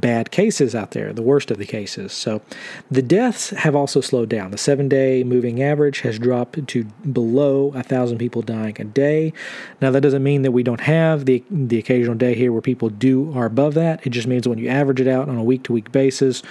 [0.00, 2.12] bad cases out there, the worst of the cases.
[2.12, 2.42] So
[2.90, 4.50] the deaths have also slowed down.
[4.50, 9.32] The seven day moving average has dropped to below a thousand people dying a day.
[9.80, 12.88] Now that doesn't mean that we don't have the the occasional day here where people
[12.88, 14.06] do are above that.
[14.06, 16.42] It just means when you average it out on a week to week basis,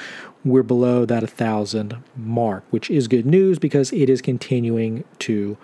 [0.46, 5.58] we're below that 1,000 mark, which is good news because it is continuing to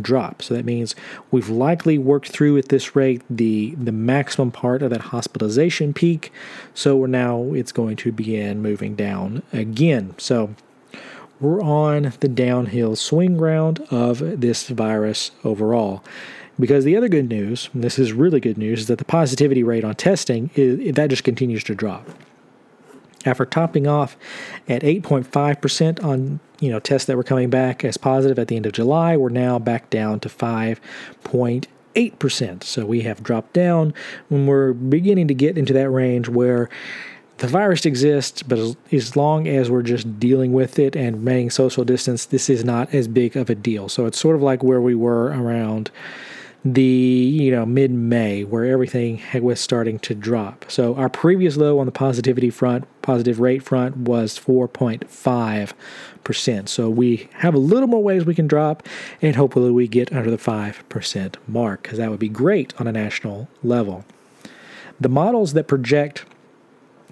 [0.00, 0.42] drop.
[0.42, 0.94] So that means
[1.30, 6.30] we've likely worked through at this rate the, the maximum part of that hospitalization peak.
[6.74, 10.14] So we're now it's going to begin moving down again.
[10.18, 10.54] So
[11.40, 16.04] we're on the downhill swing ground of this virus overall.
[16.58, 19.84] Because the other good news, this is really good news, is that the positivity rate
[19.84, 22.08] on testing is that just continues to drop
[23.26, 24.16] after topping off
[24.68, 28.66] at 8.5% on you know tests that were coming back as positive at the end
[28.66, 32.62] of July, we're now back down to 5.8%.
[32.62, 33.92] So we have dropped down
[34.28, 36.70] when we're beginning to get into that range where
[37.38, 38.58] the virus exists, but
[38.92, 42.94] as, long as we're just dealing with it and remaining social distance, this is not
[42.94, 43.90] as big of a deal.
[43.90, 45.90] So it's sort of like where we were around
[46.74, 50.64] the you know mid May where everything was starting to drop.
[50.68, 55.72] So our previous low on the positivity front, positive rate front was 4.5
[56.24, 56.68] percent.
[56.68, 58.82] So we have a little more ways we can drop,
[59.22, 62.88] and hopefully we get under the five percent mark because that would be great on
[62.88, 64.04] a national level.
[64.98, 66.24] The models that project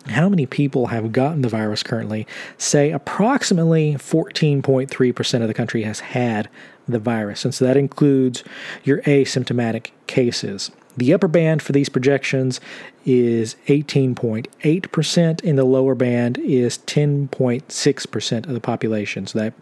[0.09, 2.27] how many people have gotten the virus currently
[2.59, 6.49] say approximately 14.3% of the country has had
[6.89, 7.45] the virus.
[7.45, 8.45] And so that includes
[8.83, 10.71] your asymptomatic cases.
[10.97, 12.61] The upper band for these projections
[13.05, 19.27] is 18.8%, and the lower band is 10.6% of the population.
[19.27, 19.55] So that,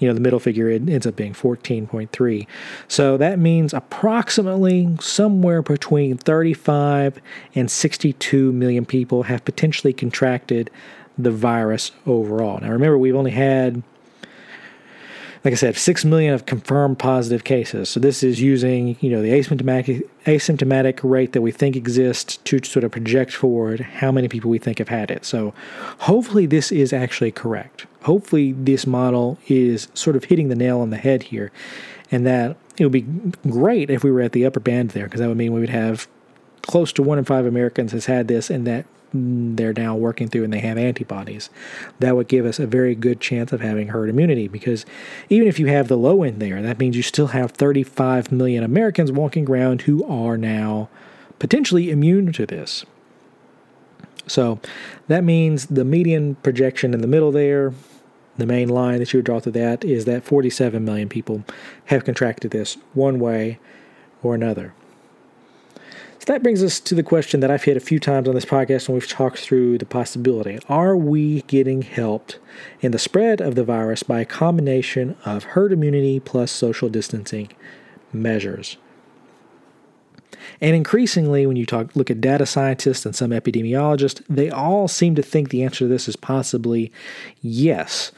[0.00, 2.46] you know, the middle figure ends up being 14.3.
[2.88, 7.20] So that means approximately somewhere between 35
[7.54, 10.70] and 62 million people have potentially contracted
[11.16, 12.58] the virus overall.
[12.60, 13.84] Now remember, we've only had
[15.42, 17.88] like I said, six million of confirmed positive cases.
[17.88, 22.62] So this is using you know the asymptomatic asymptomatic rate that we think exists to
[22.62, 25.24] sort of project forward how many people we think have had it.
[25.24, 25.54] So
[26.00, 27.86] hopefully this is actually correct.
[28.02, 31.50] Hopefully this model is sort of hitting the nail on the head here,
[32.10, 33.06] and that it would be
[33.50, 35.70] great if we were at the upper band there because that would mean we would
[35.70, 36.06] have
[36.62, 40.44] close to one in five Americans has had this, and that they're now working through
[40.44, 41.50] and they have antibodies.
[41.98, 44.86] That would give us a very good chance of having herd immunity because
[45.28, 48.62] even if you have the low end there, that means you still have 35 million
[48.62, 50.88] Americans walking around who are now
[51.38, 52.84] potentially immune to this.
[54.26, 54.60] So
[55.08, 57.72] that means the median projection in the middle there,
[58.36, 61.44] the main line that you would draw through that, is that 47 million people
[61.86, 63.58] have contracted this one way
[64.22, 64.72] or another.
[66.20, 68.44] So that brings us to the question that I've hit a few times on this
[68.44, 70.58] podcast when we've talked through the possibility.
[70.68, 72.38] Are we getting helped
[72.82, 77.48] in the spread of the virus by a combination of herd immunity plus social distancing
[78.12, 78.76] measures?
[80.60, 85.14] And increasingly, when you talk, look at data scientists and some epidemiologists, they all seem
[85.14, 86.92] to think the answer to this is possibly
[87.40, 88.12] yes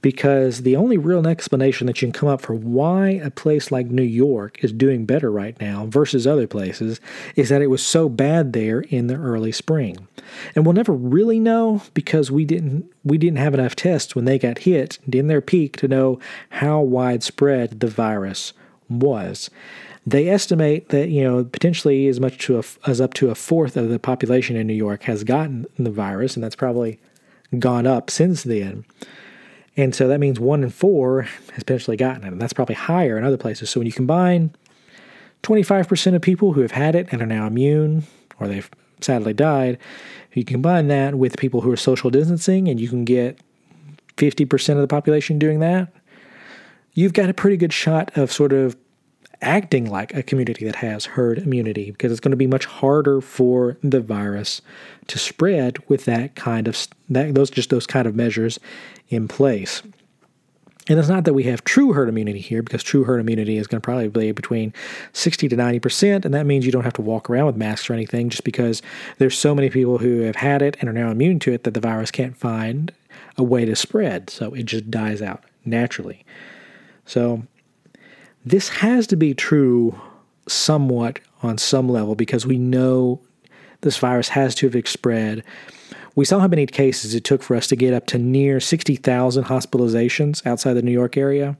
[0.00, 3.86] because the only real explanation that you can come up for why a place like
[3.86, 7.00] New York is doing better right now versus other places
[7.36, 10.08] is that it was so bad there in the early spring.
[10.54, 14.38] And we'll never really know because we didn't we didn't have enough tests when they
[14.38, 16.18] got hit in their peak to know
[16.50, 18.52] how widespread the virus
[18.88, 19.50] was.
[20.06, 23.76] They estimate that you know potentially as much to a, as up to a fourth
[23.76, 26.98] of the population in New York has gotten the virus, and that's probably
[27.58, 28.84] gone up since then.
[29.78, 32.32] And so that means one in four has potentially gotten it.
[32.32, 33.70] And that's probably higher in other places.
[33.70, 34.50] So when you combine
[35.44, 38.02] 25% of people who have had it and are now immune,
[38.40, 38.68] or they've
[39.00, 39.78] sadly died,
[40.34, 43.38] you combine that with people who are social distancing and you can get
[44.16, 45.92] 50% of the population doing that,
[46.94, 48.76] you've got a pretty good shot of sort of
[49.40, 53.20] acting like a community that has herd immunity because it's going to be much harder
[53.20, 54.60] for the virus
[55.06, 58.58] to spread with that kind of that those just those kind of measures
[59.08, 59.82] in place.
[60.88, 63.66] And it's not that we have true herd immunity here, because true herd immunity is
[63.66, 64.72] going to probably be between
[65.12, 67.92] 60 to 90%, and that means you don't have to walk around with masks or
[67.92, 68.80] anything just because
[69.18, 71.74] there's so many people who have had it and are now immune to it that
[71.74, 72.92] the virus can't find
[73.36, 74.30] a way to spread.
[74.30, 76.24] So it just dies out naturally.
[77.04, 77.42] So
[78.44, 79.98] this has to be true
[80.48, 83.20] somewhat on some level because we know
[83.82, 85.44] this virus has to have spread.
[86.18, 89.44] We saw how many cases it took for us to get up to near 60,000
[89.44, 91.56] hospitalizations outside the New York area.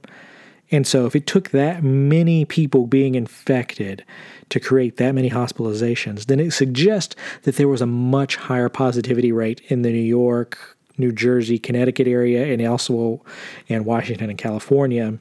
[0.69, 4.03] And so, if it took that many people being infected
[4.49, 9.31] to create that many hospitalizations, then it suggests that there was a much higher positivity
[9.31, 13.23] rate in the New York, New Jersey, Connecticut area, and also
[13.69, 15.17] in Washington and California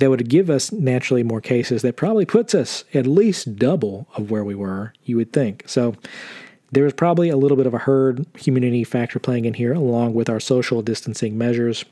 [0.00, 4.30] that would give us naturally more cases that probably puts us at least double of
[4.30, 5.64] where we were, you would think.
[5.66, 5.94] So
[6.72, 10.14] there was probably a little bit of a herd immunity factor playing in here, along
[10.14, 11.84] with our social distancing measures.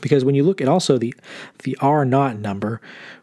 [0.00, 1.14] Because when you look at also the
[1.62, 2.80] the R naught number,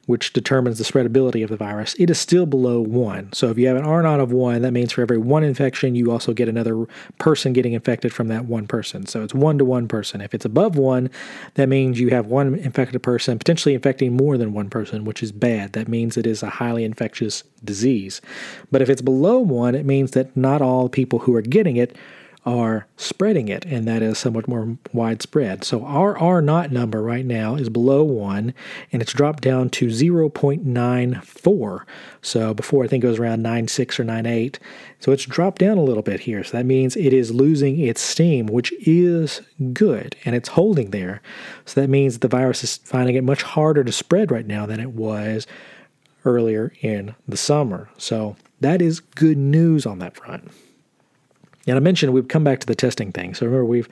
[0.07, 3.31] which determines the spreadability of the virus, it is still below one.
[3.33, 5.95] So if you have an R naught of one, that means for every one infection,
[5.95, 6.85] you also get another
[7.19, 9.05] person getting infected from that one person.
[9.05, 10.21] So it's one to one person.
[10.21, 11.09] If it's above one,
[11.55, 15.33] that means you have one infected person potentially infecting more than one person, which is
[15.33, 15.73] bad.
[15.73, 18.21] That means it is a highly infectious disease.
[18.71, 21.95] But if it's below one, it means that not all people who are getting it
[22.47, 25.65] are spreading it, and that is somewhat more widespread.
[25.65, 28.53] So our R naught number right now is below 1,
[28.93, 31.81] and it's dropped down to 0.94.
[32.21, 34.59] So before I think it was around 9.6 or 9.8.
[35.01, 36.41] So it's dropped down a little bit here.
[36.45, 39.41] So that means it is losing its steam, which is
[39.73, 41.21] good, and it's holding there.
[41.65, 44.79] So that means the virus is finding it much harder to spread right now than
[44.79, 45.47] it was
[46.23, 47.89] earlier in the summer.
[47.97, 50.49] So that is good news on that front.
[51.67, 53.33] And I mentioned we've come back to the testing thing.
[53.33, 53.89] So remember, we've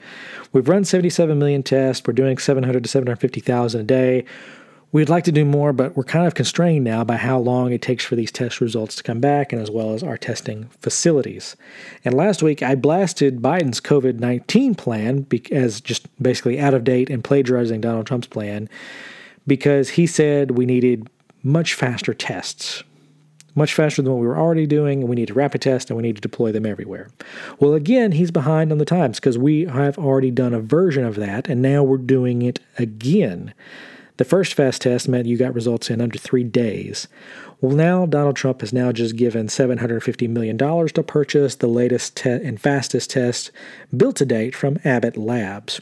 [0.52, 2.06] we've run 77 million tests.
[2.06, 4.24] We're doing 700 to 750,000 a day.
[4.92, 7.82] We'd like to do more, but we're kind of constrained now by how long it
[7.82, 11.56] takes for these test results to come back, and as well as our testing facilities.
[12.04, 17.10] And last week, I blasted Biden's COVID 19 plan as just basically out of date
[17.10, 18.70] and plagiarizing Donald Trump's plan
[19.46, 21.10] because he said we needed
[21.42, 22.82] much faster tests
[23.56, 25.96] much faster than what we were already doing, and we need to rapid test and
[25.96, 27.08] we need to deploy them everywhere.
[27.58, 31.16] Well, again, he's behind on the times because we have already done a version of
[31.16, 33.52] that, and now we're doing it again.
[34.18, 37.08] The first fast test meant you got results in under three days.
[37.60, 42.30] Well, now Donald Trump has now just given $750 million to purchase the latest te-
[42.30, 43.50] and fastest test
[43.94, 45.80] built to date from Abbott Labs.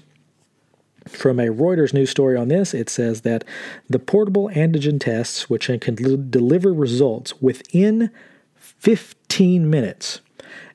[1.06, 3.44] From a Reuters news story on this, it says that
[3.88, 8.10] the portable antigen tests, which can deliver results within
[8.56, 10.20] 15 minutes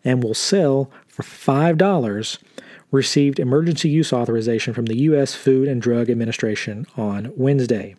[0.04, 2.38] and will sell for $5,
[2.92, 5.36] received emergency use authorization from the U.S.
[5.36, 7.96] Food and Drug Administration on Wednesday.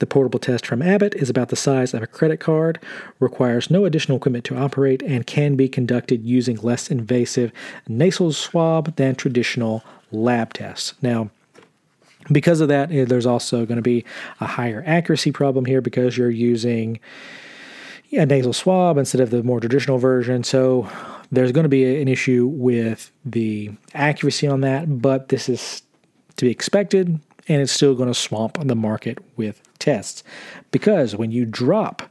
[0.00, 2.78] The portable test from Abbott is about the size of a credit card,
[3.20, 7.52] requires no additional equipment to operate, and can be conducted using less invasive
[7.88, 9.82] nasal swab than traditional
[10.12, 10.94] lab tests.
[11.00, 11.30] Now,
[12.32, 14.04] because of that, eh, there's also going to be
[14.40, 17.00] a higher accuracy problem here because you're using
[18.12, 20.44] a nasal swab instead of the more traditional version.
[20.44, 20.88] So
[21.32, 25.82] there's going to be an issue with the accuracy on that, but this is
[26.36, 30.22] to be expected and it's still going to swamp the market with tests
[30.70, 32.02] because when you drop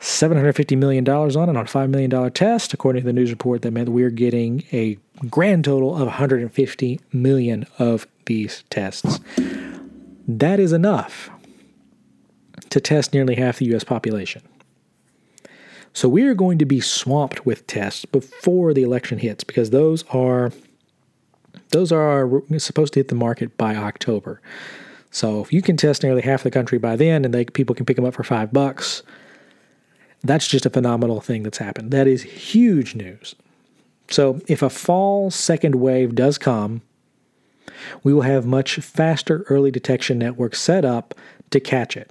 [0.00, 3.70] $750 million on it on a $5 million test, according to the news report, that
[3.70, 4.98] meant we're getting a
[5.30, 9.20] grand total of 150 million of these tests.
[10.28, 11.30] That is enough
[12.70, 14.42] to test nearly half the US population.
[15.92, 20.04] So we are going to be swamped with tests before the election hits because those
[20.10, 20.50] are
[21.70, 24.40] those are supposed to hit the market by October.
[25.10, 27.84] So if you can test nearly half the country by then and they, people can
[27.84, 29.02] pick them up for 5 bucks,
[30.22, 31.90] that's just a phenomenal thing that's happened.
[31.90, 33.34] That is huge news.
[34.08, 36.82] So if a fall second wave does come,
[38.02, 41.14] we will have much faster early detection networks set up
[41.50, 42.10] to catch it.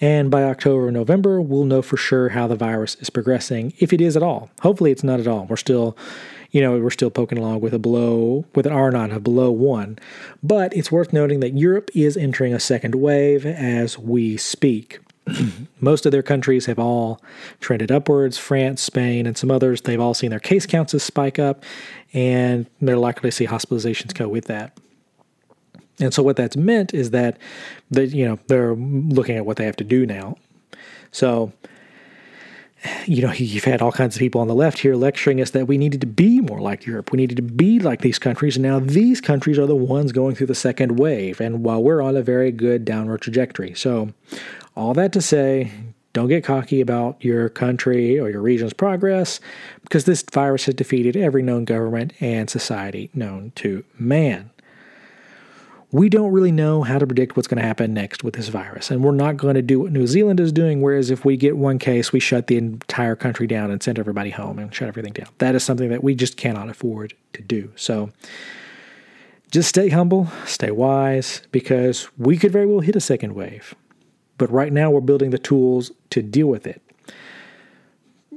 [0.00, 3.92] And by October or November, we'll know for sure how the virus is progressing, if
[3.92, 4.50] it is at all.
[4.62, 5.44] Hopefully, it's not at all.
[5.44, 5.94] We're still,
[6.50, 9.50] you know, we're still poking along with a below, with an R naught of below
[9.50, 9.98] one.
[10.42, 15.00] But it's worth noting that Europe is entering a second wave as we speak.
[15.80, 17.20] Most of their countries have all
[17.60, 18.38] trended upwards.
[18.38, 21.64] France, Spain, and some others, they've all seen their case counts spike up,
[22.12, 24.78] and they're likely to see hospitalizations go with that.
[26.00, 27.38] And so what that's meant is that
[27.90, 30.36] the, you know they're looking at what they have to do now.
[31.12, 31.52] So
[33.04, 35.66] you know you've had all kinds of people on the left here lecturing us that
[35.66, 37.12] we needed to be more like Europe.
[37.12, 38.56] We needed to be like these countries.
[38.56, 42.00] And now these countries are the ones going through the second wave, and while we're
[42.00, 43.74] on a very good downward trajectory.
[43.74, 44.14] So
[44.76, 45.72] all that to say,
[46.12, 49.40] don't get cocky about your country or your region's progress
[49.82, 54.50] because this virus has defeated every known government and society known to man
[55.92, 58.90] we don't really know how to predict what's going to happen next with this virus.
[58.90, 61.56] And we're not going to do what New Zealand is doing, whereas if we get
[61.56, 65.12] one case, we shut the entire country down and send everybody home and shut everything
[65.12, 65.28] down.
[65.38, 67.72] That is something that we just cannot afford to do.
[67.74, 68.10] So
[69.50, 73.74] just stay humble, stay wise, because we could very well hit a second wave.
[74.40, 76.82] But right now we're building the tools to deal with it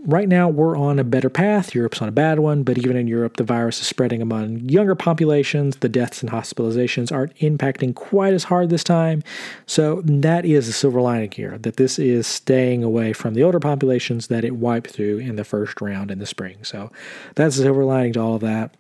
[0.05, 1.73] right now we're on a better path.
[1.73, 4.95] Europe's on a bad one, but even in Europe, the virus is spreading among younger
[4.95, 5.77] populations.
[5.77, 9.23] The deaths and hospitalizations aren't impacting quite as hard this time.
[9.65, 13.59] So that is the silver lining here that this is staying away from the older
[13.59, 16.57] populations that it wiped through in the first round in the spring.
[16.63, 16.91] So
[17.35, 18.75] that's the silver lining to all of that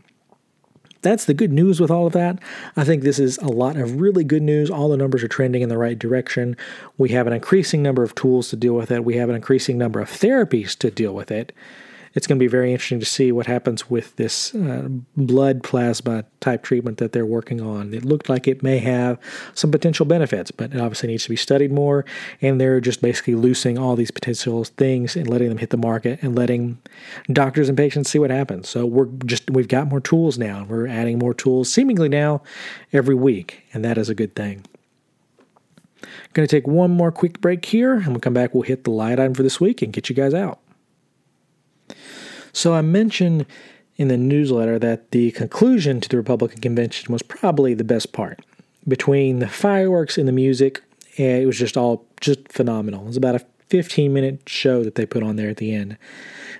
[1.03, 2.39] that's the good news with all of that.
[2.75, 4.71] I think this is a lot of really good news.
[4.71, 6.57] All the numbers are trending in the right direction.
[6.97, 9.05] We have an increasing number of tools to deal with it.
[9.05, 11.53] We have an increasing number of therapies to deal with it
[12.13, 14.87] it's going to be very interesting to see what happens with this uh,
[15.17, 17.93] blood plasma type treatment that they're working on.
[17.93, 19.17] It looked like it may have
[19.55, 22.05] some potential benefits, but it obviously needs to be studied more.
[22.41, 26.21] And they're just basically loosing all these potential things and letting them hit the market
[26.21, 26.77] and letting
[27.31, 28.69] doctors and patients see what happens.
[28.69, 30.65] So we're just we've got more tools now.
[30.69, 32.43] We're adding more tools seemingly now
[32.91, 34.65] every week, and that is a good thing.
[36.33, 38.53] Going to take one more quick break here, and we'll come back.
[38.53, 40.59] We'll hit the light item for this week and get you guys out.
[42.53, 43.45] So I mentioned
[43.97, 48.39] in the newsletter that the conclusion to the Republican convention was probably the best part.
[48.87, 50.81] Between the fireworks and the music,
[51.17, 53.01] eh, it was just all just phenomenal.
[53.01, 55.97] It was about a 15 minute show that they put on there at the end.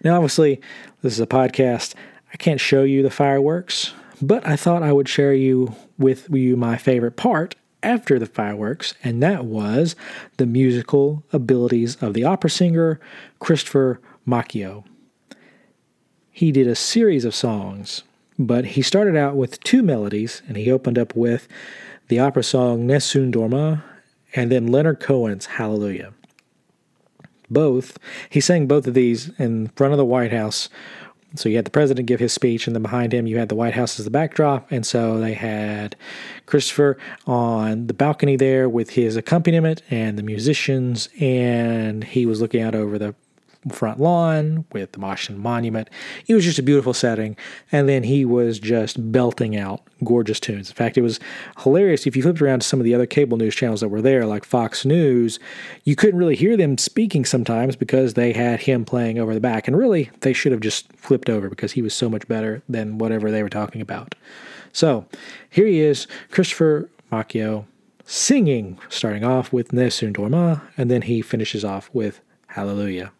[0.03, 0.59] Now, obviously,
[1.01, 1.93] this is a podcast.
[2.33, 6.55] I can't show you the fireworks, but I thought I would share you with you
[6.55, 9.95] my favorite part after the fireworks, and that was
[10.37, 12.99] the musical abilities of the opera singer
[13.39, 14.85] Christopher Macchio.
[16.35, 18.01] He did a series of songs,
[18.39, 21.47] but he started out with two melodies, and he opened up with
[22.07, 23.83] the opera song Nessun Dorma
[24.33, 26.11] and then Leonard Cohen's Hallelujah.
[27.51, 27.99] Both,
[28.31, 30.69] he sang both of these in front of the White House.
[31.35, 33.55] So you had the president give his speech, and then behind him you had the
[33.55, 34.71] White House as the backdrop.
[34.71, 35.95] And so they had
[36.47, 42.63] Christopher on the balcony there with his accompaniment and the musicians, and he was looking
[42.63, 43.13] out over the
[43.69, 45.89] front lawn with the Washington Monument.
[46.27, 47.37] It was just a beautiful setting.
[47.71, 50.69] And then he was just belting out gorgeous tunes.
[50.69, 51.19] In fact, it was
[51.59, 52.05] hilarious.
[52.05, 54.25] If you flipped around to some of the other cable news channels that were there,
[54.25, 55.39] like Fox News,
[55.83, 59.67] you couldn't really hear them speaking sometimes because they had him playing over the back.
[59.67, 62.97] And really, they should have just flipped over because he was so much better than
[62.97, 64.15] whatever they were talking about.
[64.71, 65.05] So
[65.49, 67.65] here he is, Christopher Macchio,
[68.05, 72.19] singing, starting off with Nessun Dorma, and then he finishes off with
[72.53, 73.11] Hallelujah.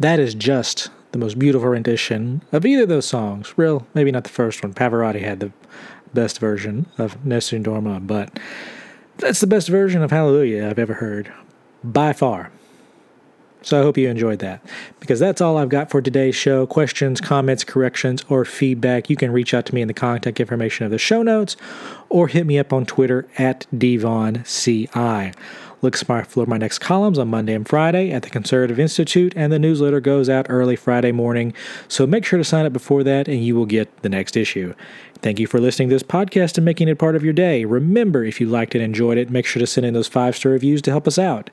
[0.00, 3.52] That is just the most beautiful rendition of either of those songs.
[3.56, 4.72] Real, maybe not the first one.
[4.72, 5.52] Pavarotti had the
[6.14, 8.40] best version of Nessun Dorma, but
[9.18, 11.30] that's the best version of Hallelujah I've ever heard,
[11.84, 12.50] by far.
[13.62, 14.64] So I hope you enjoyed that.
[15.00, 16.66] Because that's all I've got for today's show.
[16.66, 20.86] Questions, comments, corrections, or feedback, you can reach out to me in the contact information
[20.86, 21.56] of the show notes
[22.08, 25.34] or hit me up on Twitter at dvaughanCI.
[25.82, 29.58] Look for my next columns on Monday and Friday at the Conservative Institute, and the
[29.58, 31.54] newsletter goes out early Friday morning,
[31.88, 34.74] so make sure to sign up before that and you will get the next issue.
[35.22, 37.64] Thank you for listening to this podcast and making it part of your day.
[37.64, 40.36] Remember, if you liked it and enjoyed it, make sure to send in those five
[40.36, 41.50] star reviews to help us out.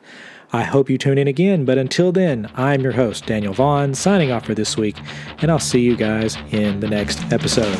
[0.54, 4.32] I hope you tune in again, but until then, I'm your host, Daniel Vaughan, signing
[4.32, 4.96] off for this week,
[5.40, 7.78] and I'll see you guys in the next episode.